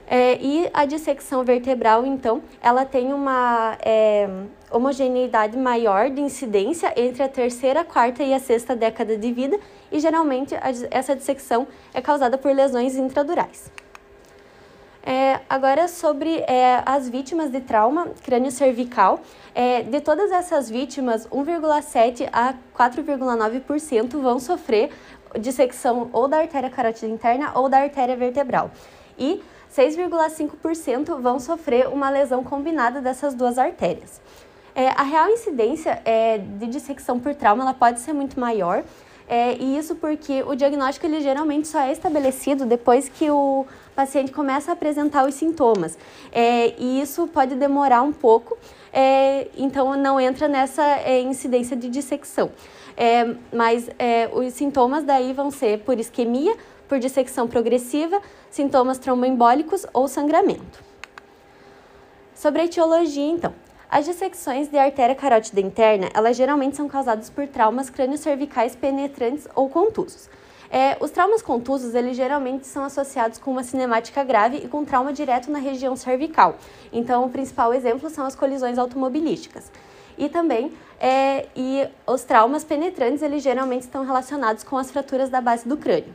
É, 0.10 0.38
e 0.42 0.70
a 0.74 0.86
dissecção 0.86 1.44
vertebral, 1.44 2.06
então, 2.06 2.42
ela 2.62 2.86
tem 2.86 3.12
uma 3.12 3.78
é, 3.82 4.30
homogeneidade 4.72 5.58
maior 5.58 6.10
de 6.10 6.22
incidência 6.22 6.94
entre 6.96 7.24
a 7.24 7.30
terceira, 7.30 7.84
quarta 7.84 8.24
e 8.24 8.34
a 8.34 8.40
sexta 8.40 8.76
década 8.76 9.18
de 9.18 9.32
vida, 9.32 9.60
e 9.92 10.00
geralmente 10.00 10.56
essa 10.92 11.16
dissecção 11.16 11.68
é 11.94 12.02
causada 12.02 12.38
por 12.38 12.54
lesões 12.54 12.96
intradurais. 12.96 13.72
É, 15.10 15.40
agora, 15.50 15.88
sobre 15.88 16.40
é, 16.40 16.84
as 16.86 17.08
vítimas 17.08 17.50
de 17.50 17.62
trauma 17.62 18.10
crânio-cervical, 18.26 19.22
é, 19.56 19.82
de 19.82 20.02
todas 20.02 20.34
essas 20.34 20.70
vítimas, 20.70 21.26
1,7 21.30 22.28
a 22.34 22.54
4,9% 22.78 24.22
vão 24.22 24.38
sofrer 24.38 24.92
dissecção 25.40 26.10
ou 26.12 26.28
da 26.28 26.40
artéria 26.40 26.70
carótida 26.70 27.08
interna 27.08 27.54
ou 27.56 27.70
da 27.70 27.78
artéria 27.78 28.18
vertebral. 28.18 28.70
E 29.18 29.42
6,5% 29.74 31.22
vão 31.22 31.40
sofrer 31.40 31.88
uma 31.88 32.10
lesão 32.10 32.44
combinada 32.44 33.00
dessas 33.00 33.34
duas 33.34 33.58
artérias. 33.58 34.20
É, 34.78 34.90
a 34.90 35.02
real 35.02 35.28
incidência 35.32 36.00
é, 36.06 36.38
de 36.38 36.68
dissecção 36.68 37.20
por 37.20 37.34
trauma 37.34 37.64
ela 37.64 37.74
pode 37.74 38.00
ser 38.00 38.14
muito 38.14 38.40
maior, 38.40 38.84
é, 39.28 39.56
e 39.56 39.76
isso 39.76 39.96
porque 39.96 40.44
o 40.44 40.54
diagnóstico 40.54 41.04
ele 41.08 41.20
geralmente 41.20 41.68
só 41.68 41.80
é 41.80 41.92
estabelecido 41.92 42.64
depois 42.64 43.10
que 43.10 43.28
o 43.32 43.66
paciente 43.96 44.32
começa 44.32 44.70
a 44.70 44.74
apresentar 44.74 45.28
os 45.28 45.34
sintomas. 45.34 45.98
É, 46.32 46.76
e 46.78 47.02
isso 47.02 47.26
pode 47.26 47.56
demorar 47.56 48.04
um 48.04 48.14
pouco, 48.14 48.56
é, 48.94 49.48
então 49.58 49.98
não 49.98 50.22
entra 50.22 50.48
nessa 50.48 50.84
é, 50.84 51.22
incidência 51.22 51.76
de 51.76 51.90
dissecção. 51.90 52.52
É, 52.96 53.34
mas 53.52 53.90
é, 53.98 54.30
os 54.32 54.54
sintomas 54.54 55.04
daí 55.04 55.34
vão 55.34 55.50
ser 55.50 55.80
por 55.80 56.00
isquemia, 56.00 56.56
por 56.88 57.00
dissecção 57.00 57.48
progressiva, 57.48 58.22
sintomas 58.52 59.00
tromboembólicos 59.00 59.88
ou 59.92 60.08
sangramento. 60.08 60.86
Sobre 62.36 62.62
a 62.62 62.66
etiologia, 62.66 63.26
então. 63.26 63.67
As 63.90 64.04
dissecções 64.04 64.68
de 64.68 64.78
artéria 64.78 65.16
carótida 65.16 65.62
interna, 65.62 66.10
elas 66.14 66.36
geralmente 66.36 66.76
são 66.76 66.90
causadas 66.90 67.30
por 67.30 67.48
traumas 67.48 67.90
crânio-cervicais 67.90 68.76
penetrantes 68.76 69.48
ou 69.56 69.70
contusos. 69.70 70.30
É, 70.70 70.98
os 71.00 71.10
traumas 71.10 71.42
contusos, 71.42 71.96
eles 71.96 72.18
geralmente 72.18 72.68
são 72.68 72.84
associados 72.84 73.40
com 73.40 73.50
uma 73.50 73.64
cinemática 73.64 74.26
grave 74.26 74.58
e 74.58 74.68
com 74.68 74.84
trauma 74.84 75.14
direto 75.14 75.50
na 75.50 75.60
região 75.60 75.96
cervical. 75.96 76.58
Então, 76.92 77.24
o 77.24 77.30
principal 77.30 77.74
exemplo 77.74 78.10
são 78.10 78.26
as 78.26 78.36
colisões 78.36 78.78
automobilísticas. 78.78 79.72
E 80.18 80.28
também, 80.28 80.74
é, 81.00 81.46
e 81.56 81.88
os 82.06 82.26
traumas 82.26 82.66
penetrantes, 82.66 83.22
eles 83.22 83.42
geralmente 83.42 83.84
estão 83.84 84.04
relacionados 84.04 84.66
com 84.66 84.78
as 84.78 84.92
fraturas 84.92 85.30
da 85.30 85.40
base 85.40 85.66
do 85.66 85.78
crânio. 85.78 86.14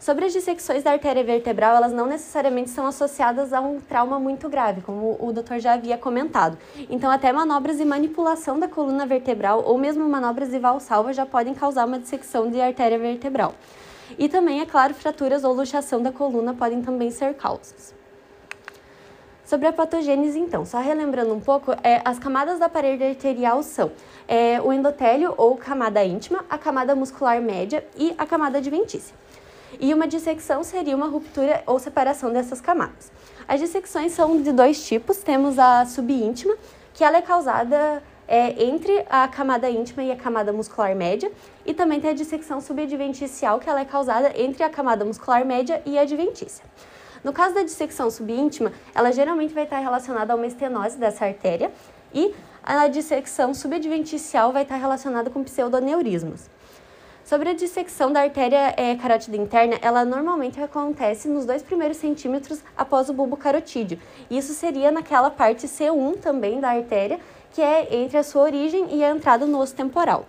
Sobre 0.00 0.24
as 0.24 0.32
dissecções 0.32 0.82
da 0.82 0.92
artéria 0.92 1.22
vertebral, 1.22 1.76
elas 1.76 1.92
não 1.92 2.06
necessariamente 2.06 2.70
são 2.70 2.86
associadas 2.86 3.52
a 3.52 3.60
um 3.60 3.78
trauma 3.78 4.18
muito 4.18 4.48
grave, 4.48 4.80
como 4.80 5.18
o 5.20 5.30
doutor 5.30 5.58
já 5.58 5.74
havia 5.74 5.98
comentado. 5.98 6.56
Então, 6.88 7.10
até 7.10 7.30
manobras 7.30 7.76
de 7.76 7.84
manipulação 7.84 8.58
da 8.58 8.66
coluna 8.66 9.04
vertebral 9.04 9.62
ou 9.62 9.76
mesmo 9.76 10.08
manobras 10.08 10.48
de 10.48 10.58
valsalva 10.58 11.12
já 11.12 11.26
podem 11.26 11.52
causar 11.52 11.86
uma 11.86 11.98
dissecção 11.98 12.50
de 12.50 12.58
artéria 12.58 12.98
vertebral. 12.98 13.54
E 14.18 14.26
também, 14.26 14.62
é 14.62 14.66
claro, 14.66 14.94
fraturas 14.94 15.44
ou 15.44 15.52
luxação 15.52 16.00
da 16.00 16.10
coluna 16.10 16.54
podem 16.54 16.80
também 16.80 17.10
ser 17.10 17.34
causas. 17.34 17.94
Sobre 19.44 19.66
a 19.66 19.72
patogênese, 19.72 20.38
então, 20.38 20.64
só 20.64 20.78
relembrando 20.78 21.34
um 21.34 21.40
pouco, 21.40 21.72
é, 21.82 22.00
as 22.06 22.18
camadas 22.18 22.58
da 22.58 22.70
parede 22.70 23.04
arterial 23.04 23.62
são 23.62 23.92
é, 24.26 24.62
o 24.62 24.72
endotélio 24.72 25.34
ou 25.36 25.58
camada 25.58 26.02
íntima, 26.02 26.42
a 26.48 26.56
camada 26.56 26.94
muscular 26.96 27.38
média 27.42 27.84
e 27.98 28.14
a 28.16 28.24
camada 28.24 28.56
adventícia. 28.56 29.14
E 29.80 29.94
uma 29.94 30.06
dissecção 30.06 30.62
seria 30.62 30.94
uma 30.94 31.06
ruptura 31.06 31.62
ou 31.66 31.78
separação 31.78 32.30
dessas 32.30 32.60
camadas. 32.60 33.10
As 33.48 33.58
dissecções 33.58 34.12
são 34.12 34.42
de 34.42 34.52
dois 34.52 34.86
tipos. 34.86 35.16
Temos 35.18 35.58
a 35.58 35.86
subíntima, 35.86 36.54
que 36.92 37.02
ela 37.02 37.16
é 37.16 37.22
causada 37.22 38.02
é, 38.28 38.62
entre 38.62 39.06
a 39.08 39.26
camada 39.26 39.70
íntima 39.70 40.04
e 40.04 40.12
a 40.12 40.16
camada 40.16 40.52
muscular 40.52 40.94
média, 40.94 41.32
e 41.64 41.72
também 41.72 41.98
tem 41.98 42.10
a 42.10 42.12
dissecção 42.12 42.60
subadventicial, 42.60 43.58
que 43.58 43.70
ela 43.70 43.80
é 43.80 43.84
causada 43.86 44.30
entre 44.38 44.62
a 44.62 44.68
camada 44.68 45.02
muscular 45.02 45.46
média 45.46 45.82
e 45.86 45.98
a 45.98 46.02
adventícia. 46.02 46.62
No 47.24 47.32
caso 47.32 47.54
da 47.54 47.62
dissecção 47.62 48.10
subíntima, 48.10 48.72
ela 48.94 49.10
geralmente 49.10 49.54
vai 49.54 49.64
estar 49.64 49.78
relacionada 49.78 50.32
a 50.32 50.36
uma 50.36 50.46
estenose 50.46 50.98
dessa 50.98 51.24
artéria, 51.24 51.72
e 52.12 52.34
a 52.62 52.86
dissecção 52.86 53.54
subadventicial 53.54 54.52
vai 54.52 54.62
estar 54.62 54.76
relacionada 54.76 55.30
com 55.30 55.42
pseudoneurismos. 55.42 56.50
Sobre 57.30 57.50
a 57.50 57.54
dissecção 57.54 58.12
da 58.12 58.22
artéria 58.22 58.74
é, 58.76 58.96
carótida 58.96 59.36
interna, 59.36 59.78
ela 59.82 60.04
normalmente 60.04 60.60
acontece 60.60 61.28
nos 61.28 61.46
dois 61.46 61.62
primeiros 61.62 61.96
centímetros 61.96 62.60
após 62.76 63.08
o 63.08 63.12
bulbo 63.12 63.36
carotídeo. 63.36 64.00
Isso 64.28 64.52
seria 64.52 64.90
naquela 64.90 65.30
parte 65.30 65.68
C1 65.68 66.18
também 66.18 66.58
da 66.58 66.70
artéria, 66.70 67.20
que 67.52 67.62
é 67.62 67.94
entre 67.94 68.18
a 68.18 68.24
sua 68.24 68.42
origem 68.42 68.96
e 68.96 69.04
a 69.04 69.10
entrada 69.10 69.46
no 69.46 69.60
osso 69.60 69.76
temporal. 69.76 70.24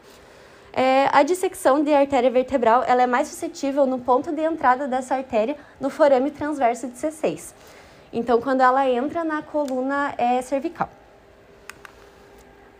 É, 0.71 1.09
a 1.11 1.23
dissecção 1.23 1.83
de 1.83 1.91
artéria 1.91 2.29
vertebral 2.29 2.83
ela 2.85 3.01
é 3.01 3.07
mais 3.07 3.29
suscetível 3.29 3.87
no 3.87 3.97
ponto 3.97 4.31
de 4.31 4.43
entrada 4.43 4.87
dessa 4.87 5.15
artéria 5.15 5.57
no 5.79 5.89
forame 5.89 6.29
transverso 6.29 6.87
de 6.87 6.93
C6. 6.99 7.55
Então, 8.13 8.39
quando 8.39 8.61
ela 8.61 8.87
entra 8.87 9.23
na 9.23 9.41
coluna 9.41 10.13
é, 10.19 10.39
cervical. 10.43 11.00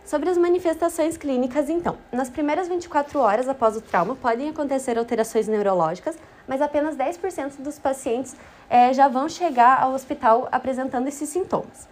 Sobre 0.04 0.28
as 0.28 0.36
manifestações 0.36 1.16
clínicas, 1.16 1.70
então, 1.70 1.96
nas 2.10 2.28
primeiras 2.28 2.68
24 2.68 3.20
horas 3.20 3.48
após 3.48 3.76
o 3.76 3.80
trauma 3.80 4.16
podem 4.16 4.48
acontecer 4.48 4.98
alterações 4.98 5.46
neurológicas, 5.46 6.18
mas 6.46 6.60
apenas 6.60 6.96
10% 6.96 7.60
dos 7.60 7.78
pacientes 7.78 8.34
é, 8.68 8.92
já 8.92 9.06
vão 9.06 9.28
chegar 9.28 9.80
ao 9.80 9.92
hospital 9.92 10.48
apresentando 10.50 11.06
esses 11.06 11.28
sintomas. 11.28 11.88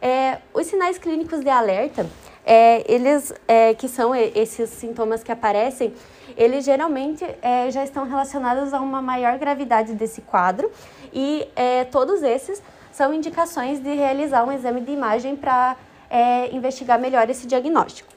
É, 0.00 0.38
os 0.54 0.66
sinais 0.66 0.96
clínicos 0.96 1.40
de 1.40 1.50
alerta, 1.50 2.06
é, 2.46 2.82
eles 2.90 3.32
é, 3.46 3.74
que 3.74 3.86
são 3.86 4.14
esses 4.14 4.70
sintomas 4.70 5.22
que 5.22 5.30
aparecem, 5.30 5.92
eles 6.38 6.64
geralmente 6.64 7.24
é, 7.42 7.70
já 7.70 7.84
estão 7.84 8.04
relacionados 8.04 8.72
a 8.72 8.80
uma 8.80 9.02
maior 9.02 9.38
gravidade 9.38 9.92
desse 9.92 10.22
quadro 10.22 10.70
e 11.12 11.46
é, 11.54 11.84
todos 11.84 12.22
esses 12.22 12.62
são 12.90 13.12
indicações 13.12 13.78
de 13.78 13.94
realizar 13.94 14.44
um 14.44 14.50
exame 14.50 14.80
de 14.80 14.90
imagem 14.90 15.36
para 15.36 15.76
é, 16.10 16.54
investigar 16.54 16.98
melhor 16.98 17.30
esse 17.30 17.46
diagnóstico. 17.46 18.12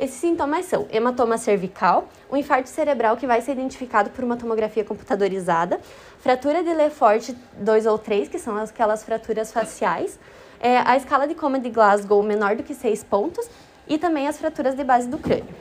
Esses 0.00 0.16
sintomas 0.16 0.66
são 0.66 0.86
hematoma 0.90 1.38
cervical, 1.38 2.08
um 2.30 2.36
infarto 2.36 2.68
cerebral 2.68 3.16
que 3.16 3.26
vai 3.26 3.40
ser 3.40 3.52
identificado 3.52 4.10
por 4.10 4.24
uma 4.24 4.36
tomografia 4.36 4.84
computadorizada, 4.84 5.80
fratura 6.18 6.62
de 6.62 6.72
Lefort 6.72 7.34
2 7.58 7.86
ou 7.86 7.98
3, 7.98 8.28
que 8.28 8.38
são 8.38 8.56
aquelas 8.56 9.04
fraturas 9.04 9.52
faciais, 9.52 10.18
é, 10.60 10.78
a 10.78 10.96
escala 10.96 11.26
de 11.26 11.34
coma 11.34 11.58
de 11.58 11.68
Glasgow 11.70 12.22
menor 12.22 12.56
do 12.56 12.62
que 12.62 12.74
6 12.74 13.04
pontos 13.04 13.48
e 13.86 13.98
também 13.98 14.26
as 14.26 14.38
fraturas 14.38 14.74
de 14.74 14.82
base 14.82 15.08
do 15.08 15.18
crânio. 15.18 15.54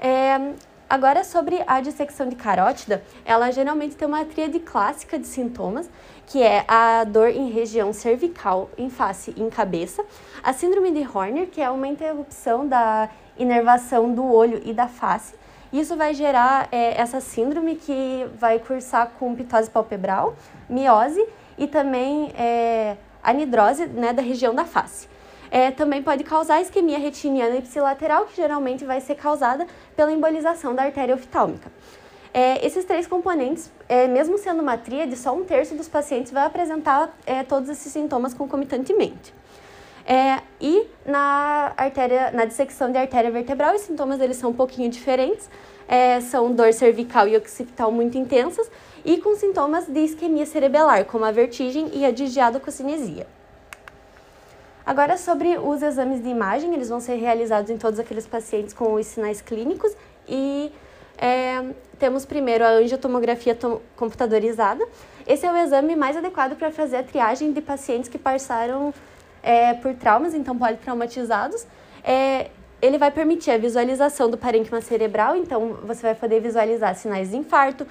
É, 0.00 0.52
Agora, 0.92 1.24
sobre 1.24 1.64
a 1.66 1.80
dissecção 1.80 2.28
de 2.28 2.36
carótida, 2.36 3.02
ela 3.24 3.50
geralmente 3.50 3.96
tem 3.96 4.06
uma 4.06 4.26
tríade 4.26 4.60
clássica 4.60 5.18
de 5.18 5.26
sintomas, 5.26 5.88
que 6.26 6.42
é 6.42 6.64
a 6.66 7.04
dor 7.04 7.28
em 7.28 7.50
região 7.50 7.92
cervical, 7.92 8.70
em 8.76 8.88
face 8.88 9.34
e 9.36 9.42
em 9.42 9.50
cabeça, 9.50 10.04
a 10.42 10.52
síndrome 10.52 10.90
de 10.90 11.06
Horner, 11.06 11.46
que 11.48 11.60
é 11.60 11.70
uma 11.70 11.86
interrupção 11.86 12.66
da 12.66 13.08
inervação 13.38 14.12
do 14.12 14.24
olho 14.24 14.60
e 14.64 14.72
da 14.72 14.88
face. 14.88 15.34
Isso 15.72 15.96
vai 15.96 16.14
gerar 16.14 16.68
é, 16.70 17.00
essa 17.00 17.20
síndrome 17.20 17.76
que 17.76 18.26
vai 18.38 18.58
cursar 18.58 19.12
com 19.18 19.34
pitose 19.34 19.70
palpebral, 19.70 20.34
miose 20.68 21.24
e 21.56 21.66
também 21.66 22.32
é, 22.36 22.96
anidrose 23.22 23.86
né, 23.86 24.12
da 24.12 24.22
região 24.22 24.54
da 24.54 24.64
face 24.64 25.08
é, 25.52 25.70
também 25.70 26.02
pode 26.02 26.24
causar 26.24 26.62
isquemia 26.62 26.98
retiniana 26.98 27.56
ipsilateral, 27.56 28.24
que 28.24 28.34
geralmente 28.34 28.86
vai 28.86 29.02
ser 29.02 29.16
causada 29.16 29.66
pela 29.94 30.10
embolização 30.10 30.74
da 30.74 30.82
artéria 30.82 31.14
oftálmica. 31.14 31.70
É, 32.34 32.64
esses 32.64 32.84
três 32.84 33.06
componentes, 33.06 33.70
é, 33.88 34.08
mesmo 34.08 34.38
sendo 34.38 34.62
uma 34.62 34.78
tríade, 34.78 35.16
só 35.16 35.34
um 35.34 35.44
terço 35.44 35.74
dos 35.74 35.86
pacientes 35.86 36.32
vai 36.32 36.46
apresentar 36.46 37.14
é, 37.26 37.42
todos 37.42 37.68
esses 37.68 37.92
sintomas 37.92 38.32
concomitantemente. 38.32 39.34
É, 40.06 40.40
e 40.60 40.86
na, 41.06 41.72
artéria, 41.76 42.30
na 42.32 42.44
dissecção 42.44 42.90
de 42.90 42.98
artéria 42.98 43.30
vertebral, 43.30 43.74
os 43.74 43.82
sintomas 43.82 44.20
eles 44.20 44.36
são 44.36 44.50
um 44.50 44.54
pouquinho 44.54 44.90
diferentes, 44.90 45.48
é, 45.86 46.20
são 46.20 46.52
dor 46.52 46.72
cervical 46.72 47.28
e 47.28 47.36
occipital 47.36 47.92
muito 47.92 48.16
intensas 48.16 48.70
e 49.04 49.18
com 49.18 49.36
sintomas 49.36 49.86
de 49.86 50.00
isquemia 50.00 50.46
cerebelar, 50.46 51.04
como 51.04 51.24
a 51.24 51.30
vertigem 51.30 51.90
e 51.92 52.04
a 52.04 52.10
digiadococinesia. 52.10 53.26
Agora, 54.84 55.16
sobre 55.16 55.58
os 55.58 55.82
exames 55.82 56.22
de 56.22 56.28
imagem, 56.28 56.74
eles 56.74 56.88
vão 56.88 56.98
ser 56.98 57.14
realizados 57.14 57.70
em 57.70 57.76
todos 57.76 58.00
aqueles 58.00 58.26
pacientes 58.26 58.74
com 58.74 58.94
os 58.94 59.06
sinais 59.06 59.40
clínicos 59.40 59.94
e 60.28 60.72
é, 61.22 61.64
temos 62.00 62.24
primeiro 62.26 62.64
a 62.64 62.70
angiotomografia 62.70 63.56
computadorizada. 63.94 64.84
Esse 65.24 65.46
é 65.46 65.52
o 65.52 65.56
exame 65.56 65.94
mais 65.94 66.16
adequado 66.16 66.56
para 66.56 66.72
fazer 66.72 66.96
a 66.96 67.02
triagem 67.04 67.52
de 67.52 67.60
pacientes 67.60 68.10
que 68.10 68.18
passaram 68.18 68.92
é, 69.40 69.72
por 69.74 69.94
traumas, 69.94 70.34
então 70.34 70.58
politraumatizados. 70.58 71.64
É, 72.02 72.50
ele 72.80 72.98
vai 72.98 73.12
permitir 73.12 73.52
a 73.52 73.56
visualização 73.56 74.28
do 74.28 74.36
parênquima 74.36 74.80
cerebral, 74.80 75.36
então 75.36 75.78
você 75.84 76.02
vai 76.02 76.16
poder 76.16 76.40
visualizar 76.40 76.92
sinais 76.96 77.30
de 77.30 77.36
infarto, 77.36 77.86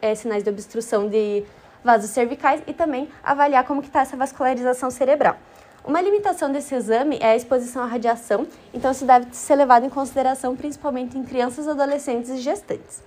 é, 0.00 0.12
sinais 0.16 0.42
de 0.42 0.50
obstrução 0.50 1.08
de 1.08 1.44
vasos 1.84 2.10
cervicais 2.10 2.60
e 2.66 2.72
também 2.72 3.08
avaliar 3.22 3.64
como 3.64 3.80
está 3.80 4.00
essa 4.00 4.16
vascularização 4.16 4.90
cerebral. 4.90 5.36
Uma 5.84 6.00
limitação 6.00 6.52
desse 6.52 6.76
exame 6.76 7.18
é 7.20 7.32
a 7.32 7.36
exposição 7.36 7.82
à 7.82 7.86
radiação, 7.86 8.46
então 8.72 8.92
isso 8.92 9.04
deve 9.04 9.34
ser 9.34 9.56
levado 9.56 9.84
em 9.84 9.88
consideração 9.88 10.54
principalmente 10.54 11.18
em 11.18 11.24
crianças, 11.24 11.66
adolescentes 11.66 12.30
e 12.30 12.36
gestantes. 12.36 13.02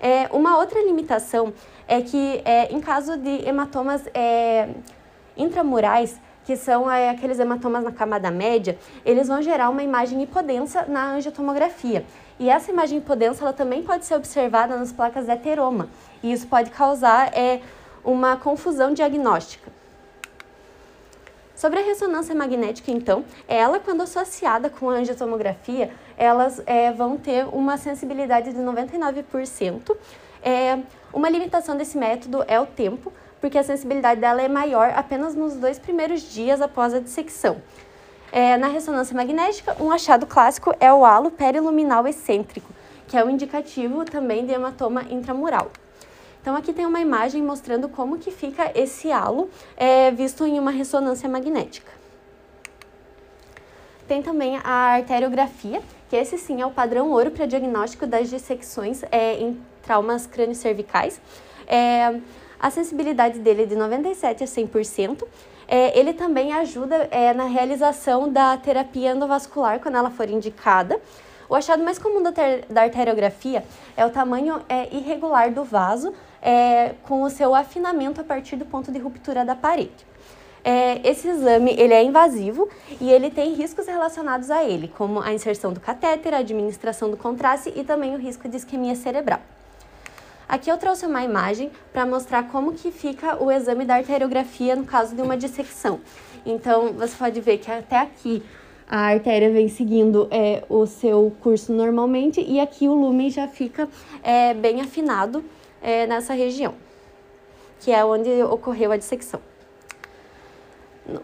É, 0.00 0.28
uma 0.32 0.58
outra 0.58 0.82
limitação 0.82 1.54
é 1.86 2.00
que, 2.00 2.42
é, 2.44 2.72
em 2.72 2.80
caso 2.80 3.16
de 3.16 3.46
hematomas 3.46 4.02
é, 4.12 4.70
intramurais, 5.36 6.18
que 6.44 6.56
são 6.56 6.90
é, 6.90 7.10
aqueles 7.10 7.38
hematomas 7.38 7.84
na 7.84 7.92
camada 7.92 8.28
média, 8.28 8.76
eles 9.04 9.28
vão 9.28 9.40
gerar 9.40 9.70
uma 9.70 9.84
imagem 9.84 10.20
hipodensa 10.20 10.86
na 10.88 11.12
angiotomografia. 11.12 12.04
E 12.40 12.50
essa 12.50 12.72
imagem 12.72 12.98
hipodensa 12.98 13.44
ela 13.44 13.52
também 13.52 13.84
pode 13.84 14.04
ser 14.04 14.16
observada 14.16 14.76
nas 14.76 14.90
placas 14.90 15.26
de 15.26 15.30
heteroma, 15.30 15.88
e 16.24 16.32
isso 16.32 16.48
pode 16.48 16.70
causar 16.70 17.32
é, 17.38 17.60
uma 18.02 18.36
confusão 18.36 18.92
diagnóstica. 18.92 19.79
Sobre 21.60 21.78
a 21.78 21.82
ressonância 21.82 22.34
magnética, 22.34 22.90
então, 22.90 23.22
ela, 23.46 23.78
quando 23.78 24.00
associada 24.00 24.70
com 24.70 24.88
a 24.88 24.94
angiotomografia, 24.94 25.90
elas 26.16 26.62
é, 26.64 26.90
vão 26.90 27.18
ter 27.18 27.46
uma 27.52 27.76
sensibilidade 27.76 28.54
de 28.54 28.58
99%. 28.58 29.94
É, 30.42 30.78
uma 31.12 31.28
limitação 31.28 31.76
desse 31.76 31.98
método 31.98 32.42
é 32.48 32.58
o 32.58 32.64
tempo, 32.64 33.12
porque 33.42 33.58
a 33.58 33.62
sensibilidade 33.62 34.22
dela 34.22 34.40
é 34.40 34.48
maior 34.48 34.90
apenas 34.96 35.34
nos 35.34 35.54
dois 35.54 35.78
primeiros 35.78 36.22
dias 36.22 36.62
após 36.62 36.94
a 36.94 36.98
dissecção. 36.98 37.60
É, 38.32 38.56
na 38.56 38.68
ressonância 38.68 39.14
magnética, 39.14 39.76
um 39.78 39.90
achado 39.90 40.26
clássico 40.26 40.74
é 40.80 40.90
o 40.90 41.04
halo 41.04 41.30
periluminal 41.30 42.08
excêntrico, 42.08 42.72
que 43.06 43.18
é 43.18 43.22
um 43.22 43.28
indicativo 43.28 44.06
também 44.06 44.46
de 44.46 44.52
hematoma 44.54 45.02
intramural. 45.10 45.70
Então 46.40 46.56
aqui 46.56 46.72
tem 46.72 46.86
uma 46.86 47.00
imagem 47.00 47.42
mostrando 47.42 47.88
como 47.88 48.18
que 48.18 48.30
fica 48.30 48.70
esse 48.74 49.12
halo 49.12 49.50
é, 49.76 50.10
visto 50.10 50.44
em 50.46 50.58
uma 50.58 50.70
ressonância 50.70 51.28
magnética. 51.28 51.92
Tem 54.08 54.22
também 54.22 54.58
a 54.64 54.94
arteriografia, 54.94 55.80
que 56.08 56.16
esse 56.16 56.36
sim 56.36 56.60
é 56.60 56.66
o 56.66 56.70
padrão 56.70 57.10
ouro 57.10 57.30
para 57.30 57.46
diagnóstico 57.46 58.06
das 58.06 58.28
dissecções 58.28 59.02
é, 59.12 59.34
em 59.34 59.60
traumas 59.82 60.26
crânio-cervicais. 60.26 61.20
É, 61.66 62.18
a 62.58 62.70
sensibilidade 62.70 63.38
dele 63.38 63.62
é 63.62 63.66
de 63.66 63.76
97% 63.76 64.42
a 64.42 64.44
100%. 64.44 65.24
É, 65.68 65.96
ele 65.96 66.12
também 66.12 66.52
ajuda 66.52 67.08
é, 67.12 67.32
na 67.32 67.44
realização 67.44 68.28
da 68.28 68.56
terapia 68.56 69.12
endovascular 69.12 69.78
quando 69.78 69.96
ela 69.96 70.10
for 70.10 70.28
indicada. 70.28 71.00
O 71.48 71.54
achado 71.54 71.82
mais 71.84 71.98
comum 71.98 72.22
da, 72.22 72.30
da 72.68 72.82
arteriografia 72.82 73.64
é 73.96 74.04
o 74.04 74.10
tamanho 74.10 74.60
é, 74.68 74.92
irregular 74.94 75.52
do 75.52 75.62
vaso, 75.62 76.12
é, 76.42 76.94
com 77.02 77.22
o 77.22 77.30
seu 77.30 77.54
afinamento 77.54 78.20
a 78.20 78.24
partir 78.24 78.56
do 78.56 78.64
ponto 78.64 78.90
de 78.90 78.98
ruptura 78.98 79.44
da 79.44 79.54
parede. 79.54 80.10
É, 80.62 81.08
esse 81.08 81.26
exame 81.26 81.74
ele 81.78 81.94
é 81.94 82.02
invasivo 82.02 82.68
e 83.00 83.10
ele 83.10 83.30
tem 83.30 83.54
riscos 83.54 83.86
relacionados 83.86 84.50
a 84.50 84.62
ele, 84.62 84.88
como 84.88 85.20
a 85.20 85.32
inserção 85.32 85.72
do 85.72 85.80
catéter, 85.80 86.34
a 86.34 86.38
administração 86.38 87.10
do 87.10 87.16
contraste 87.16 87.72
e 87.74 87.82
também 87.82 88.14
o 88.14 88.18
risco 88.18 88.48
de 88.48 88.56
isquemia 88.56 88.94
cerebral. 88.94 89.40
Aqui 90.46 90.68
eu 90.68 90.76
trouxe 90.76 91.06
uma 91.06 91.22
imagem 91.22 91.70
para 91.92 92.04
mostrar 92.04 92.48
como 92.48 92.72
que 92.72 92.90
fica 92.90 93.42
o 93.42 93.50
exame 93.50 93.84
da 93.84 93.94
arteriografia 93.94 94.74
no 94.74 94.84
caso 94.84 95.14
de 95.14 95.22
uma 95.22 95.36
dissecção. 95.36 96.00
Então, 96.44 96.92
você 96.92 97.16
pode 97.16 97.40
ver 97.40 97.58
que 97.58 97.70
até 97.70 97.98
aqui 97.98 98.42
a 98.88 98.98
artéria 99.06 99.50
vem 99.50 99.68
seguindo 99.68 100.26
é, 100.30 100.64
o 100.68 100.84
seu 100.84 101.32
curso 101.40 101.72
normalmente 101.72 102.40
e 102.40 102.58
aqui 102.58 102.88
o 102.88 102.94
lumen 102.94 103.30
já 103.30 103.46
fica 103.46 103.88
é, 104.22 104.52
bem 104.52 104.80
afinado 104.80 105.44
é, 105.82 106.06
nessa 106.06 106.34
região, 106.34 106.74
que 107.80 107.92
é 107.92 108.04
onde 108.04 108.42
ocorreu 108.42 108.92
a 108.92 108.96
dissecção. 108.96 109.40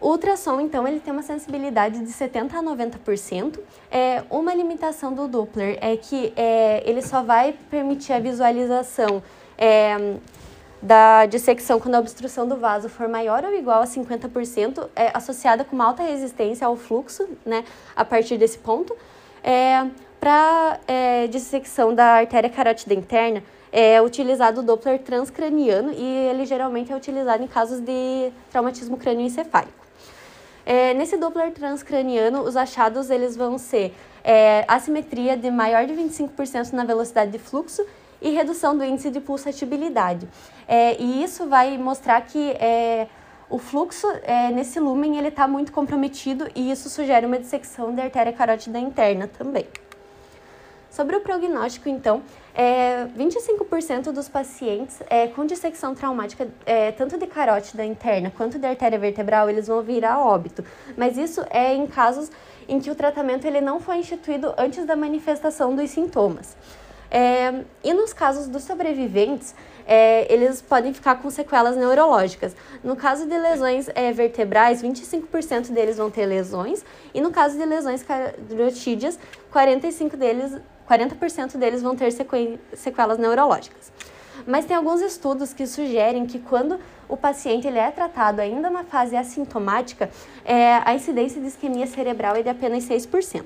O 0.00 0.08
ultrassom, 0.10 0.60
então, 0.60 0.86
ele 0.88 0.98
tem 0.98 1.12
uma 1.12 1.22
sensibilidade 1.22 2.00
de 2.00 2.12
70% 2.12 2.54
a 2.54 2.62
90%. 2.62 3.60
É, 3.90 4.24
uma 4.30 4.54
limitação 4.54 5.12
do 5.12 5.28
Doppler 5.28 5.78
é 5.80 5.96
que 5.96 6.32
é, 6.36 6.82
ele 6.84 7.02
só 7.02 7.22
vai 7.22 7.54
permitir 7.70 8.12
a 8.12 8.18
visualização 8.18 9.22
é, 9.56 10.16
da 10.82 11.26
dissecção 11.26 11.78
quando 11.78 11.94
a 11.94 12.00
obstrução 12.00 12.48
do 12.48 12.56
vaso 12.56 12.88
for 12.88 13.08
maior 13.08 13.44
ou 13.44 13.54
igual 13.54 13.82
a 13.82 13.86
50%, 13.86 14.88
é, 14.96 15.10
associada 15.14 15.64
com 15.64 15.74
uma 15.74 15.86
alta 15.86 16.02
resistência 16.02 16.66
ao 16.66 16.76
fluxo, 16.76 17.28
né, 17.44 17.64
a 17.94 18.04
partir 18.04 18.36
desse 18.38 18.58
ponto. 18.58 18.96
É, 19.42 19.86
Para 20.18 20.80
é, 20.88 21.26
dissecção 21.28 21.94
da 21.94 22.14
artéria 22.14 22.50
carótida 22.50 22.94
interna, 22.94 23.42
é 23.72 24.00
utilizado 24.00 24.60
o 24.60 24.62
Doppler 24.62 24.98
transcraniano 25.00 25.92
e 25.92 26.04
ele 26.30 26.46
geralmente 26.46 26.92
é 26.92 26.96
utilizado 26.96 27.42
em 27.42 27.46
casos 27.46 27.80
de 27.80 28.30
traumatismo 28.50 28.96
crânioencefálico. 28.96 29.86
É, 30.64 30.94
nesse 30.94 31.16
Doppler 31.16 31.52
transcraniano, 31.52 32.42
os 32.42 32.56
achados 32.56 33.08
eles 33.10 33.36
vão 33.36 33.56
ser 33.56 33.94
é, 34.24 34.64
assimetria 34.66 35.36
de 35.36 35.50
maior 35.50 35.86
de 35.86 35.92
25% 35.92 36.72
na 36.72 36.84
velocidade 36.84 37.30
de 37.30 37.38
fluxo 37.38 37.86
e 38.20 38.30
redução 38.30 38.76
do 38.76 38.84
índice 38.84 39.10
de 39.10 39.20
pulsatibilidade. 39.20 40.26
É, 40.66 41.00
e 41.00 41.22
isso 41.22 41.46
vai 41.46 41.78
mostrar 41.78 42.20
que 42.22 42.50
é, 42.52 43.06
o 43.48 43.58
fluxo 43.58 44.08
é, 44.24 44.50
nesse 44.50 44.80
lumen 44.80 45.16
ele 45.16 45.28
está 45.28 45.46
muito 45.46 45.70
comprometido 45.70 46.48
e 46.54 46.70
isso 46.70 46.90
sugere 46.90 47.26
uma 47.26 47.38
dissecção 47.38 47.94
da 47.94 48.02
artéria 48.02 48.32
carótida 48.32 48.78
interna 48.78 49.28
também. 49.28 49.66
Sobre 50.96 51.14
o 51.14 51.20
prognóstico, 51.20 51.90
então, 51.90 52.22
é, 52.54 53.04
25% 53.18 54.12
dos 54.12 54.30
pacientes 54.30 54.96
é, 55.10 55.26
com 55.26 55.44
dissecção 55.44 55.94
traumática, 55.94 56.48
é, 56.64 56.90
tanto 56.90 57.18
de 57.18 57.26
carótida 57.26 57.84
interna 57.84 58.32
quanto 58.34 58.58
de 58.58 58.66
artéria 58.66 58.98
vertebral, 58.98 59.50
eles 59.50 59.66
vão 59.66 59.82
vir 59.82 60.06
a 60.06 60.18
óbito. 60.18 60.64
Mas 60.96 61.18
isso 61.18 61.44
é 61.50 61.74
em 61.74 61.86
casos 61.86 62.30
em 62.66 62.80
que 62.80 62.90
o 62.90 62.94
tratamento 62.94 63.46
ele 63.46 63.60
não 63.60 63.78
foi 63.78 63.98
instituído 63.98 64.54
antes 64.56 64.86
da 64.86 64.96
manifestação 64.96 65.76
dos 65.76 65.90
sintomas. 65.90 66.56
É, 67.10 67.62
e 67.84 67.92
nos 67.92 68.14
casos 68.14 68.48
dos 68.48 68.62
sobreviventes, 68.62 69.54
é, 69.86 70.32
eles 70.32 70.62
podem 70.62 70.94
ficar 70.94 71.16
com 71.16 71.28
sequelas 71.28 71.76
neurológicas. 71.76 72.56
No 72.82 72.96
caso 72.96 73.26
de 73.26 73.36
lesões 73.36 73.90
é, 73.94 74.12
vertebrais, 74.12 74.82
25% 74.82 75.72
deles 75.72 75.98
vão 75.98 76.10
ter 76.10 76.24
lesões, 76.24 76.82
e 77.12 77.20
no 77.20 77.30
caso 77.30 77.58
de 77.58 77.66
lesões 77.66 78.02
carotídeas, 78.02 79.18
45% 79.52 80.16
deles 80.16 80.58
40% 80.88 81.56
deles 81.56 81.82
vão 81.82 81.96
ter 81.96 82.12
sequelas 82.74 83.18
neurológicas. 83.18 83.92
Mas 84.46 84.64
tem 84.64 84.76
alguns 84.76 85.00
estudos 85.00 85.52
que 85.52 85.66
sugerem 85.66 86.26
que 86.26 86.38
quando 86.38 86.78
o 87.08 87.16
paciente 87.16 87.66
ele 87.66 87.78
é 87.78 87.90
tratado 87.90 88.40
ainda 88.40 88.68
na 88.68 88.84
fase 88.84 89.16
assintomática, 89.16 90.10
é, 90.44 90.80
a 90.84 90.94
incidência 90.94 91.40
de 91.40 91.48
isquemia 91.48 91.86
cerebral 91.86 92.36
é 92.36 92.42
de 92.42 92.48
apenas 92.48 92.84
6%. 92.84 93.44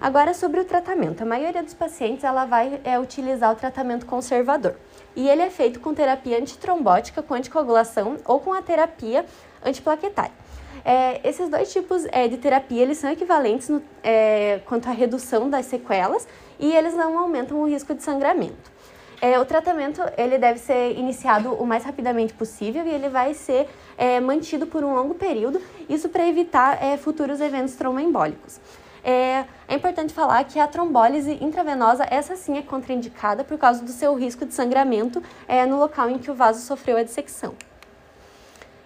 Agora 0.00 0.34
sobre 0.34 0.60
o 0.60 0.64
tratamento. 0.64 1.22
A 1.22 1.26
maioria 1.26 1.62
dos 1.62 1.74
pacientes 1.74 2.24
ela 2.24 2.44
vai 2.44 2.80
é, 2.82 2.98
utilizar 2.98 3.52
o 3.52 3.54
tratamento 3.54 4.04
conservador. 4.04 4.74
E 5.14 5.28
ele 5.28 5.42
é 5.42 5.50
feito 5.50 5.78
com 5.78 5.94
terapia 5.94 6.38
antitrombótica, 6.38 7.22
com 7.22 7.34
anticoagulação 7.34 8.16
ou 8.24 8.40
com 8.40 8.52
a 8.52 8.60
terapia 8.62 9.24
antiplaquetária. 9.64 10.41
É, 10.84 11.20
esses 11.28 11.48
dois 11.48 11.72
tipos 11.72 12.04
é, 12.10 12.26
de 12.26 12.36
terapia 12.36 12.82
eles 12.82 12.98
são 12.98 13.10
equivalentes 13.10 13.68
no, 13.68 13.82
é, 14.02 14.60
quanto 14.66 14.88
à 14.88 14.92
redução 14.92 15.48
das 15.48 15.66
sequelas 15.66 16.26
e 16.58 16.74
eles 16.74 16.94
não 16.94 17.18
aumentam 17.18 17.60
o 17.60 17.68
risco 17.68 17.94
de 17.94 18.02
sangramento. 18.02 18.72
É, 19.20 19.38
o 19.38 19.44
tratamento 19.44 20.02
ele 20.18 20.36
deve 20.36 20.58
ser 20.58 20.98
iniciado 20.98 21.54
o 21.54 21.64
mais 21.64 21.84
rapidamente 21.84 22.34
possível 22.34 22.84
e 22.84 22.90
ele 22.90 23.08
vai 23.08 23.34
ser 23.34 23.68
é, 23.96 24.18
mantido 24.18 24.66
por 24.66 24.82
um 24.82 24.94
longo 24.94 25.14
período, 25.14 25.62
isso 25.88 26.08
para 26.08 26.26
evitar 26.26 26.82
é, 26.82 26.96
futuros 26.96 27.40
eventos 27.40 27.76
tromboembólicos. 27.76 28.58
É, 29.04 29.44
é, 29.68 29.74
importante 29.74 30.12
falar 30.12 30.42
que 30.44 30.58
a 30.58 30.66
trombólise 30.66 31.38
intravenosa, 31.40 32.04
essa 32.10 32.36
sim 32.36 32.58
é 32.58 32.62
contraindicada 32.62 33.44
por 33.44 33.58
causa 33.58 33.84
do 33.84 33.90
seu 33.90 34.14
risco 34.14 34.44
de 34.44 34.54
sangramento 34.54 35.22
é, 35.46 35.64
no 35.66 35.78
local 35.78 36.10
em 36.10 36.18
que 36.18 36.30
o 36.30 36.34
vaso 36.34 36.60
sofreu 36.60 36.96
a 36.96 37.02
dissecção. 37.02 37.54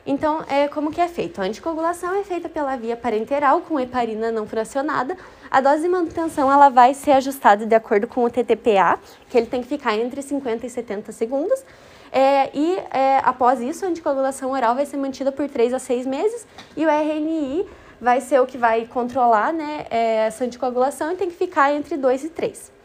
Então, 0.07 0.45
é, 0.49 0.69
como 0.69 0.93
que 0.93 1.01
é 1.01 1.09
feito? 1.09 1.41
A 1.41 1.45
anticoagulação 1.45 2.15
é 2.15 2.23
feita 2.23 2.49
pela 2.49 2.77
via 2.77 2.97
parenteral 2.97 3.63
com 3.63 3.81
heparina 3.81 4.31
não 4.31 4.47
fracionada. 4.47 5.17
A 5.51 5.61
dose 5.61 5.83
de 5.83 5.89
manutenção 5.89 6.51
ela 6.51 6.69
vai 6.69 6.95
ser 6.95 7.11
ajustada 7.13 7.67
de 7.67 7.75
acordo 7.75 8.07
com 8.07 8.23
o 8.23 8.31
TTPA, 8.31 9.01
que 9.29 9.37
ele 9.37 9.47
tem 9.47 9.61
que 9.61 9.69
ficar 9.69 9.97
entre 9.97 10.23
50 10.23 10.65
e 10.65 10.71
70 10.71 11.11
segundos. 11.11 11.65
É, 12.13 12.51
e 12.55 12.77
é, 12.93 13.21
após 13.25 13.61
isso, 13.61 13.85
a 13.85 13.89
anticoagulação 13.89 14.53
oral 14.53 14.77
vai 14.77 14.87
ser 14.87 14.97
mantida 14.97 15.33
por 15.33 15.49
3 15.49 15.75
a 15.75 15.81
6 15.81 16.07
meses 16.07 16.47
e 16.77 16.87
o 16.87 16.89
RNI 16.89 17.67
vai 18.01 18.21
ser 18.21 18.41
o 18.41 18.47
que 18.47 18.57
vai 18.57 18.87
controlar 18.87 19.53
né, 19.53 19.87
é, 19.91 20.27
essa 20.27 20.45
anticoagulação 20.45 21.13
e 21.13 21.17
tem 21.17 21.29
que 21.29 21.37
ficar 21.37 21.73
entre 21.73 21.97
2 21.97 22.25
e 22.25 22.29
3. 22.29 22.76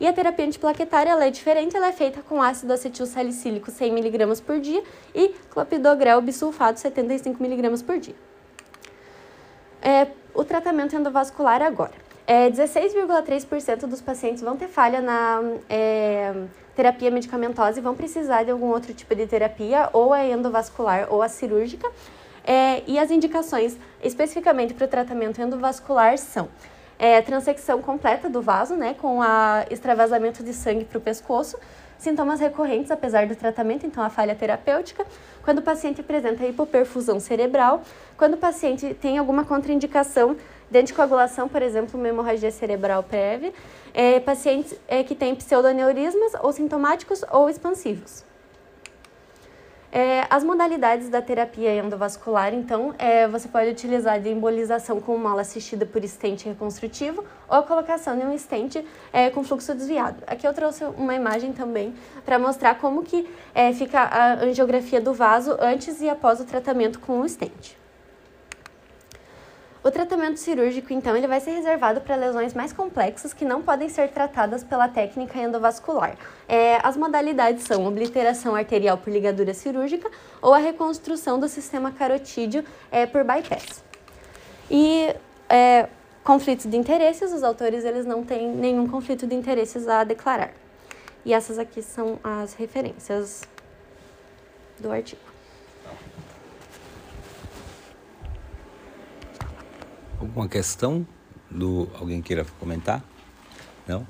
E 0.00 0.06
a 0.06 0.12
terapia 0.12 0.46
antiplaquetária 0.46 1.10
ela 1.10 1.24
é 1.24 1.30
diferente, 1.30 1.76
ela 1.76 1.88
é 1.88 1.92
feita 1.92 2.22
com 2.22 2.42
ácido 2.42 2.72
acetil 2.72 3.06
salicílico 3.06 3.70
100mg 3.70 4.42
por 4.42 4.60
dia 4.60 4.82
e 5.14 5.28
clopidogrel 5.50 6.20
bisulfato 6.20 6.80
75mg 6.80 7.84
por 7.84 7.98
dia. 7.98 8.14
É, 9.80 10.08
o 10.34 10.44
tratamento 10.44 10.96
endovascular 10.96 11.62
agora. 11.62 11.92
É, 12.26 12.50
16,3% 12.50 13.86
dos 13.86 14.00
pacientes 14.00 14.42
vão 14.42 14.56
ter 14.56 14.66
falha 14.66 15.00
na 15.00 15.42
é, 15.68 16.32
terapia 16.74 17.10
medicamentosa 17.10 17.78
e 17.78 17.82
vão 17.82 17.94
precisar 17.94 18.44
de 18.44 18.50
algum 18.50 18.68
outro 18.68 18.94
tipo 18.94 19.14
de 19.14 19.26
terapia, 19.26 19.90
ou 19.92 20.12
a 20.12 20.24
endovascular 20.24 21.06
ou 21.10 21.22
a 21.22 21.28
cirúrgica. 21.28 21.90
É, 22.46 22.82
e 22.86 22.98
as 22.98 23.10
indicações 23.10 23.78
especificamente 24.02 24.74
para 24.74 24.84
o 24.84 24.88
tratamento 24.88 25.40
endovascular 25.40 26.18
são 26.18 26.48
é, 26.98 27.20
transecção 27.22 27.80
completa 27.82 28.28
do 28.28 28.40
vaso, 28.40 28.74
né, 28.74 28.94
com 28.94 29.20
a 29.20 29.64
extravasamento 29.70 30.42
de 30.42 30.52
sangue 30.52 30.84
para 30.84 30.98
o 30.98 31.00
pescoço, 31.00 31.58
sintomas 31.98 32.40
recorrentes 32.40 32.90
apesar 32.90 33.26
do 33.26 33.34
tratamento, 33.34 33.86
então 33.86 34.02
a 34.02 34.10
falha 34.10 34.34
terapêutica, 34.34 35.06
quando 35.42 35.58
o 35.58 35.62
paciente 35.62 36.00
apresenta 36.00 36.46
hipoperfusão 36.46 37.18
cerebral, 37.18 37.82
quando 38.16 38.34
o 38.34 38.38
paciente 38.38 38.94
tem 38.94 39.18
alguma 39.18 39.44
contraindicação 39.44 40.36
de 40.70 40.78
anticoagulação, 40.78 41.48
por 41.48 41.62
exemplo, 41.62 41.98
uma 41.98 42.08
hemorragia 42.08 42.50
cerebral 42.50 43.02
prévia, 43.02 43.52
é, 43.92 44.18
pacientes 44.20 44.74
é, 44.88 45.02
que 45.02 45.14
têm 45.14 45.34
pseudoneurismas 45.34 46.32
ou 46.42 46.52
sintomáticos 46.52 47.24
ou 47.30 47.48
expansivos. 47.48 48.24
É, 49.96 50.26
as 50.28 50.42
modalidades 50.42 51.08
da 51.08 51.22
terapia 51.22 51.72
endovascular, 51.76 52.52
então, 52.52 52.92
é, 52.98 53.28
você 53.28 53.46
pode 53.46 53.70
utilizar 53.70 54.20
de 54.20 54.28
embolização 54.28 55.00
com 55.00 55.16
mola 55.16 55.42
assistida 55.42 55.86
por 55.86 56.02
estente 56.02 56.48
reconstrutivo 56.48 57.24
ou 57.48 57.58
a 57.58 57.62
colocação 57.62 58.18
de 58.18 58.24
um 58.24 58.34
estente 58.34 58.84
é, 59.12 59.30
com 59.30 59.44
fluxo 59.44 59.72
desviado. 59.72 60.16
Aqui 60.26 60.48
eu 60.48 60.52
trouxe 60.52 60.82
uma 60.98 61.14
imagem 61.14 61.52
também 61.52 61.94
para 62.24 62.40
mostrar 62.40 62.74
como 62.80 63.04
que 63.04 63.24
é, 63.54 63.72
fica 63.72 64.00
a 64.00 64.42
angiografia 64.42 65.00
do 65.00 65.14
vaso 65.14 65.56
antes 65.60 66.00
e 66.00 66.08
após 66.08 66.40
o 66.40 66.44
tratamento 66.44 66.98
com 66.98 67.20
o 67.20 67.24
estente. 67.24 67.83
O 69.84 69.90
tratamento 69.90 70.38
cirúrgico, 70.38 70.94
então, 70.94 71.14
ele 71.14 71.26
vai 71.26 71.38
ser 71.40 71.50
reservado 71.50 72.00
para 72.00 72.16
lesões 72.16 72.54
mais 72.54 72.72
complexas 72.72 73.34
que 73.34 73.44
não 73.44 73.60
podem 73.60 73.86
ser 73.90 74.08
tratadas 74.08 74.64
pela 74.64 74.88
técnica 74.88 75.38
endovascular. 75.38 76.16
É, 76.48 76.78
as 76.82 76.96
modalidades 76.96 77.64
são 77.64 77.86
obliteração 77.86 78.54
arterial 78.56 78.96
por 78.96 79.12
ligadura 79.12 79.52
cirúrgica 79.52 80.10
ou 80.40 80.54
a 80.54 80.58
reconstrução 80.58 81.38
do 81.38 81.48
sistema 81.48 81.92
carotídeo 81.92 82.64
é, 82.90 83.04
por 83.04 83.24
bypass. 83.24 83.84
E 84.70 85.14
é, 85.50 85.86
conflitos 86.24 86.64
de 86.64 86.78
interesses, 86.78 87.30
os 87.30 87.42
autores 87.42 87.84
eles 87.84 88.06
não 88.06 88.24
têm 88.24 88.48
nenhum 88.48 88.88
conflito 88.88 89.26
de 89.26 89.34
interesses 89.34 89.86
a 89.86 90.02
declarar. 90.02 90.54
E 91.26 91.34
essas 91.34 91.58
aqui 91.58 91.82
são 91.82 92.18
as 92.24 92.54
referências 92.54 93.42
do 94.80 94.90
artigo. 94.90 95.33
Alguma 100.24 100.48
questão 100.48 101.06
do 101.50 101.86
alguém 102.00 102.22
queira 102.22 102.46
comentar? 102.58 103.04
Não? 103.86 104.06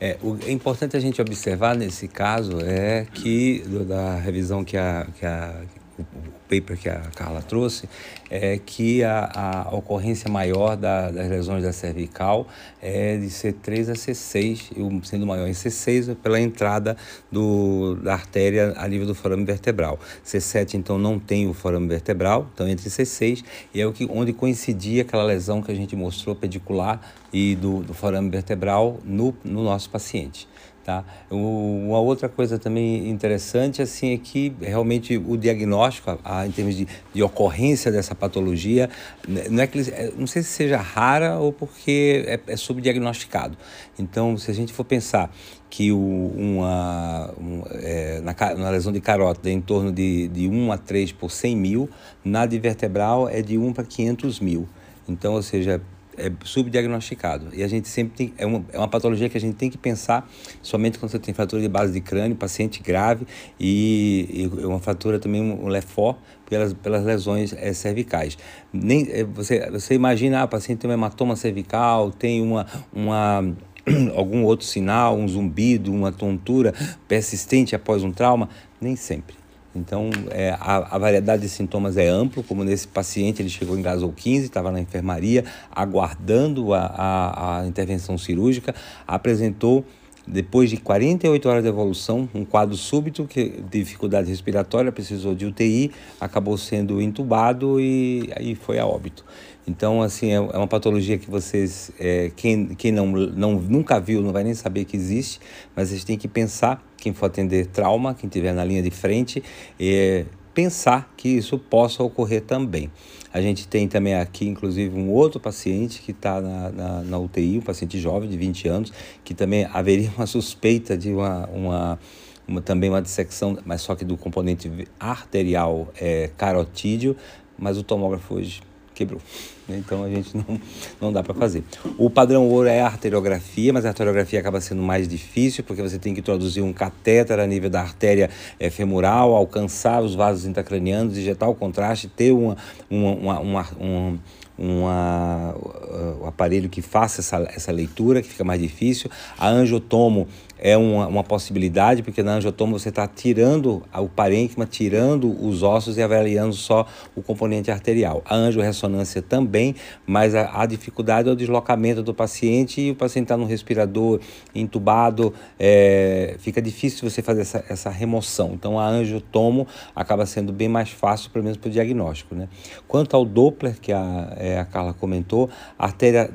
É, 0.00 0.16
o, 0.22 0.38
é 0.46 0.52
importante 0.52 0.96
a 0.96 1.00
gente 1.00 1.20
observar 1.20 1.74
nesse 1.74 2.06
caso 2.06 2.60
é 2.60 3.04
que 3.12 3.64
do, 3.66 3.84
da 3.84 4.14
revisão 4.14 4.64
que 4.64 4.76
a, 4.76 5.08
que 5.18 5.26
a 5.26 5.62
o, 5.98 6.04
paper 6.48 6.76
que 6.76 6.88
a 6.88 7.00
Carla 7.14 7.42
trouxe, 7.42 7.88
é 8.30 8.58
que 8.58 9.02
a, 9.02 9.64
a 9.68 9.74
ocorrência 9.74 10.30
maior 10.30 10.76
da, 10.76 11.10
das 11.10 11.28
lesões 11.28 11.62
da 11.62 11.72
cervical 11.72 12.46
é 12.80 13.16
de 13.16 13.26
C3 13.26 13.90
a 13.90 13.94
C6, 13.94 15.04
sendo 15.04 15.26
maior 15.26 15.48
em 15.48 15.52
C6 15.52 16.14
pela 16.16 16.40
entrada 16.40 16.96
do, 17.30 17.96
da 17.96 18.12
artéria 18.12 18.74
a 18.76 18.86
nível 18.88 19.06
do 19.06 19.14
forame 19.14 19.44
vertebral. 19.44 19.98
C7, 20.24 20.74
então, 20.74 20.98
não 20.98 21.18
tem 21.18 21.48
o 21.48 21.54
forame 21.54 21.88
vertebral, 21.88 22.48
então 22.54 22.68
entre 22.68 22.88
C6, 22.88 23.44
e 23.74 23.80
é 23.80 23.86
o 23.86 23.92
que, 23.92 24.06
onde 24.10 24.32
coincidia 24.32 25.02
aquela 25.02 25.24
lesão 25.24 25.60
que 25.60 25.70
a 25.70 25.74
gente 25.74 25.96
mostrou, 25.96 26.34
pedicular 26.34 27.00
e 27.32 27.56
do, 27.56 27.82
do 27.82 27.92
forame 27.92 28.30
vertebral 28.30 29.00
no, 29.04 29.34
no 29.44 29.64
nosso 29.64 29.90
paciente. 29.90 30.48
Tá? 30.86 31.04
Uma 31.28 31.98
outra 31.98 32.28
coisa 32.28 32.60
também 32.60 33.10
interessante 33.10 33.82
assim, 33.82 34.14
é 34.14 34.18
que 34.18 34.54
realmente 34.60 35.16
o 35.16 35.36
diagnóstico, 35.36 36.16
a, 36.22 36.42
a, 36.42 36.46
em 36.46 36.52
termos 36.52 36.76
de, 36.76 36.86
de, 37.12 37.24
ocorrência 37.24 37.90
dessa 37.90 38.14
patologia, 38.14 38.88
né, 39.26 39.48
não, 39.50 39.64
é 39.64 39.66
que, 39.66 39.80
é, 39.80 40.12
não 40.16 40.28
sei 40.28 40.44
se 40.44 40.50
seja 40.50 40.76
rara 40.76 41.40
ou 41.40 41.52
porque 41.52 42.24
é, 42.28 42.38
é 42.46 42.56
subdiagnosticado. 42.56 43.58
Então, 43.98 44.38
se 44.38 44.48
a 44.48 44.54
gente 44.54 44.72
for 44.72 44.84
pensar 44.84 45.34
que 45.68 45.90
o, 45.90 45.98
uma, 45.98 47.34
um, 47.36 47.62
é, 47.82 48.20
na, 48.20 48.32
na, 48.54 48.70
lesão 48.70 48.92
de 48.92 49.00
carótida 49.00 49.50
é 49.50 49.52
em 49.52 49.60
torno 49.60 49.90
de, 49.90 50.28
de 50.28 50.46
1 50.46 50.70
a 50.70 50.78
3 50.78 51.10
por 51.10 51.32
100 51.32 51.56
mil, 51.56 51.90
na 52.24 52.46
de 52.46 52.60
vertebral 52.60 53.28
é 53.28 53.42
de 53.42 53.58
1 53.58 53.72
para 53.72 53.82
500 53.82 54.38
mil. 54.38 54.68
Então, 55.08 55.34
ou 55.34 55.42
seja, 55.42 55.82
é 56.16 56.30
subdiagnosticado. 56.44 57.48
E 57.52 57.62
a 57.62 57.68
gente 57.68 57.88
sempre 57.88 58.16
tem. 58.16 58.34
É 58.38 58.46
uma, 58.46 58.64
é 58.72 58.78
uma 58.78 58.88
patologia 58.88 59.28
que 59.28 59.36
a 59.36 59.40
gente 59.40 59.54
tem 59.54 59.70
que 59.70 59.78
pensar 59.78 60.28
somente 60.62 60.98
quando 60.98 61.10
você 61.10 61.18
tem 61.18 61.34
fratura 61.34 61.60
de 61.60 61.68
base 61.68 61.92
de 61.92 62.00
crânio, 62.00 62.36
paciente 62.36 62.82
grave 62.82 63.26
e, 63.58 64.48
e 64.58 64.66
uma 64.66 64.80
fratura 64.80 65.18
também, 65.18 65.42
um 65.42 65.68
LEFOR, 65.68 66.16
pelas, 66.48 66.72
pelas 66.72 67.04
lesões 67.04 67.52
é, 67.52 67.72
cervicais. 67.72 68.36
Nem, 68.72 69.08
é, 69.10 69.24
você, 69.24 69.70
você 69.70 69.94
imagina, 69.94 70.40
ah, 70.40 70.44
o 70.44 70.48
paciente 70.48 70.80
tem 70.80 70.90
um 70.90 70.94
hematoma 70.94 71.36
cervical, 71.36 72.10
tem 72.10 72.42
uma. 72.42 72.66
uma 72.92 73.44
algum 74.16 74.42
outro 74.42 74.66
sinal, 74.66 75.16
um 75.16 75.28
zumbido, 75.28 75.92
uma 75.92 76.10
tontura 76.10 76.74
persistente 77.06 77.76
após 77.76 78.02
um 78.02 78.10
trauma? 78.10 78.48
Nem 78.80 78.96
sempre. 78.96 79.45
Então, 79.76 80.10
é, 80.30 80.50
a, 80.58 80.96
a, 80.96 80.98
variedade 80.98 81.42
de 81.42 81.48
sintomas 81.48 81.96
é 81.96 82.08
amplo, 82.08 82.42
como 82.42 82.64
nesse 82.64 82.88
paciente, 82.88 83.42
ele 83.42 83.48
chegou 83.48 83.78
em 83.78 83.82
Gasol 83.82 84.12
15, 84.12 84.46
estava 84.46 84.72
na 84.72 84.80
enfermaria, 84.80 85.44
aguardando 85.70 86.74
a, 86.74 86.80
a, 86.80 87.60
a 87.60 87.66
intervenção 87.66 88.16
cirúrgica, 88.16 88.74
apresentou 89.06 89.84
depois 90.26 90.68
de 90.68 90.76
48 90.76 91.48
horas 91.48 91.62
de 91.62 91.68
evolução, 91.68 92.28
um 92.34 92.44
quadro 92.44 92.76
súbito 92.76 93.26
que 93.26 93.48
de 93.48 93.78
dificuldade 93.78 94.28
respiratória, 94.28 94.90
precisou 94.90 95.34
de 95.34 95.46
UTI, 95.46 95.92
acabou 96.20 96.58
sendo 96.58 97.00
entubado 97.00 97.80
e 97.80 98.28
aí 98.34 98.56
foi 98.56 98.78
a 98.78 98.86
óbito. 98.86 99.24
Então, 99.66 100.00
assim, 100.00 100.30
é, 100.30 100.34
é 100.34 100.40
uma 100.40 100.68
patologia 100.68 101.18
que 101.18 101.28
vocês, 101.28 101.90
é, 101.98 102.30
quem, 102.36 102.68
quem 102.76 102.92
não, 102.92 103.06
não, 103.08 103.54
nunca 103.54 103.98
viu, 103.98 104.22
não 104.22 104.32
vai 104.32 104.44
nem 104.44 104.54
saber 104.54 104.84
que 104.84 104.96
existe, 104.96 105.40
mas 105.74 105.90
a 105.90 105.94
gente 105.94 106.06
tem 106.06 106.16
que 106.16 106.28
pensar, 106.28 106.84
quem 106.96 107.12
for 107.12 107.26
atender 107.26 107.66
trauma, 107.66 108.14
quem 108.14 108.28
estiver 108.28 108.54
na 108.54 108.64
linha 108.64 108.80
de 108.80 108.92
frente, 108.92 109.42
é, 109.78 110.24
pensar 110.54 111.12
que 111.16 111.28
isso 111.28 111.58
possa 111.58 112.02
ocorrer 112.02 112.42
também. 112.42 112.90
A 113.32 113.42
gente 113.42 113.66
tem 113.66 113.88
também 113.88 114.14
aqui, 114.14 114.46
inclusive, 114.46 114.96
um 114.96 115.10
outro 115.10 115.40
paciente 115.40 116.00
que 116.00 116.12
está 116.12 116.40
na, 116.40 116.70
na, 116.70 117.02
na, 117.02 117.18
UTI, 117.18 117.58
um 117.58 117.60
paciente 117.60 117.98
jovem 117.98 118.30
de 118.30 118.36
20 118.36 118.68
anos, 118.68 118.92
que 119.24 119.34
também 119.34 119.66
haveria 119.74 120.10
uma 120.16 120.26
suspeita 120.26 120.96
de 120.96 121.10
uma, 121.12 121.46
uma, 121.48 121.98
uma 122.46 122.62
também 122.62 122.88
uma 122.88 123.02
dissecção, 123.02 123.58
mas 123.66 123.82
só 123.82 123.96
que 123.96 124.04
do 124.04 124.16
componente 124.16 124.70
arterial 124.98 125.92
é, 126.00 126.30
carotídeo, 126.36 127.16
mas 127.58 127.76
o 127.76 127.82
tomógrafo 127.82 128.36
hoje 128.36 128.62
quebrou. 128.94 129.20
Né? 129.68 129.78
Então 129.78 130.04
a 130.04 130.08
gente 130.08 130.36
não, 130.36 130.60
não 131.00 131.12
dá 131.12 131.22
para 131.22 131.34
fazer. 131.34 131.64
O 131.98 132.08
padrão 132.08 132.48
ouro 132.48 132.68
é 132.68 132.80
a 132.80 132.86
arteriografia, 132.86 133.72
mas 133.72 133.84
a 133.84 133.88
arteriografia 133.88 134.40
acaba 134.40 134.60
sendo 134.60 134.82
mais 134.82 135.08
difícil 135.08 135.64
porque 135.64 135.82
você 135.82 135.98
tem 135.98 136.14
que 136.14 136.20
introduzir 136.20 136.62
um 136.62 136.72
catéter 136.72 137.38
a 137.38 137.46
nível 137.46 137.70
da 137.70 137.80
artéria 137.80 138.30
é, 138.58 138.70
femoral, 138.70 139.34
alcançar 139.34 140.02
os 140.02 140.14
vasos 140.14 140.46
intracranianos, 140.46 141.18
injetar 141.18 141.48
o 141.48 141.54
contraste, 141.54 142.08
ter 142.08 142.32
uma, 142.32 142.56
uma, 142.90 143.40
uma, 143.40 143.40
uma 143.40 143.66
um, 143.78 144.18
uma, 144.58 145.54
uh, 145.54 145.75
o 146.20 146.26
aparelho 146.26 146.68
que 146.68 146.82
faça 146.82 147.20
essa, 147.20 147.36
essa 147.54 147.72
leitura, 147.72 148.22
que 148.22 148.28
fica 148.28 148.44
mais 148.44 148.60
difícil. 148.60 149.10
A 149.38 149.48
angiotomo 149.48 150.28
é 150.58 150.76
uma, 150.76 151.06
uma 151.06 151.24
possibilidade, 151.24 152.02
porque 152.02 152.22
na 152.22 152.34
angiotomo 152.34 152.78
você 152.78 152.88
está 152.88 153.06
tirando 153.06 153.82
o 153.94 154.08
parênquima, 154.08 154.66
tirando 154.66 155.30
os 155.46 155.62
ossos 155.62 155.98
e 155.98 156.02
avaliando 156.02 156.54
só 156.54 156.86
o 157.14 157.22
componente 157.22 157.70
arterial. 157.70 158.22
A 158.24 158.34
angiorressonância 158.34 159.20
também, 159.20 159.74
mas 160.06 160.34
a, 160.34 160.62
a 160.62 160.66
dificuldade 160.66 161.28
é 161.28 161.32
o 161.32 161.36
deslocamento 161.36 162.02
do 162.02 162.14
paciente 162.14 162.80
e 162.80 162.90
o 162.90 162.94
paciente 162.94 163.26
está 163.26 163.36
no 163.36 163.44
respirador, 163.44 164.20
entubado, 164.54 165.34
é, 165.58 166.36
fica 166.38 166.62
difícil 166.62 167.08
você 167.08 167.20
fazer 167.20 167.42
essa, 167.42 167.64
essa 167.68 167.90
remoção. 167.90 168.52
Então 168.54 168.78
a 168.78 168.86
angiotomo 168.88 169.66
acaba 169.94 170.24
sendo 170.24 170.52
bem 170.52 170.68
mais 170.68 170.90
fácil, 170.90 171.30
pelo 171.30 171.44
menos 171.44 171.58
para 171.58 171.68
o 171.68 171.70
diagnóstico. 171.70 172.34
Né? 172.34 172.48
Quanto 172.88 173.14
ao 173.14 173.24
Doppler, 173.24 173.78
que 173.80 173.92
a, 173.92 174.34
é, 174.36 174.58
a 174.58 174.64
Carla 174.64 174.94
comentou, 174.94 175.50
a 175.78 175.85
artéria 175.86 176.30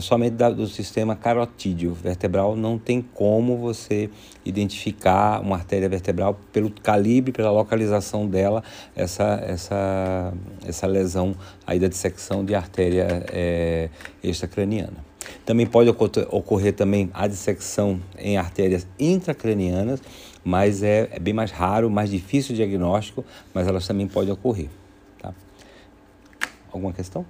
somente 0.00 0.34
da, 0.34 0.50
do 0.50 0.66
sistema 0.66 1.16
carotídeo 1.16 1.94
vertebral 1.94 2.56
não 2.56 2.78
tem 2.78 3.00
como 3.00 3.56
você 3.56 4.10
identificar 4.44 5.40
uma 5.40 5.56
artéria 5.56 5.88
vertebral 5.88 6.38
pelo 6.52 6.70
calibre, 6.70 7.32
pela 7.32 7.50
localização 7.50 8.26
dela, 8.26 8.62
essa, 8.94 9.42
essa, 9.46 10.32
essa 10.66 10.86
lesão 10.86 11.34
aí 11.66 11.78
da 11.78 11.88
dissecção 11.88 12.44
de 12.44 12.54
artéria 12.54 13.24
é, 13.32 13.88
extracraniana. 14.22 15.08
Também 15.44 15.66
pode 15.66 15.90
ocorrer 15.90 16.74
também 16.74 17.10
a 17.12 17.26
dissecção 17.26 18.00
em 18.18 18.36
artérias 18.36 18.86
intracranianas, 18.98 20.00
mas 20.44 20.82
é, 20.82 21.08
é 21.12 21.18
bem 21.18 21.34
mais 21.34 21.50
raro, 21.50 21.90
mais 21.90 22.10
difícil 22.10 22.52
o 22.52 22.56
diagnóstico, 22.56 23.24
mas 23.52 23.66
elas 23.66 23.86
também 23.86 24.06
podem 24.06 24.32
ocorrer. 24.32 24.68
Tá? 25.20 25.34
Alguma 26.72 26.92
questão? 26.92 27.26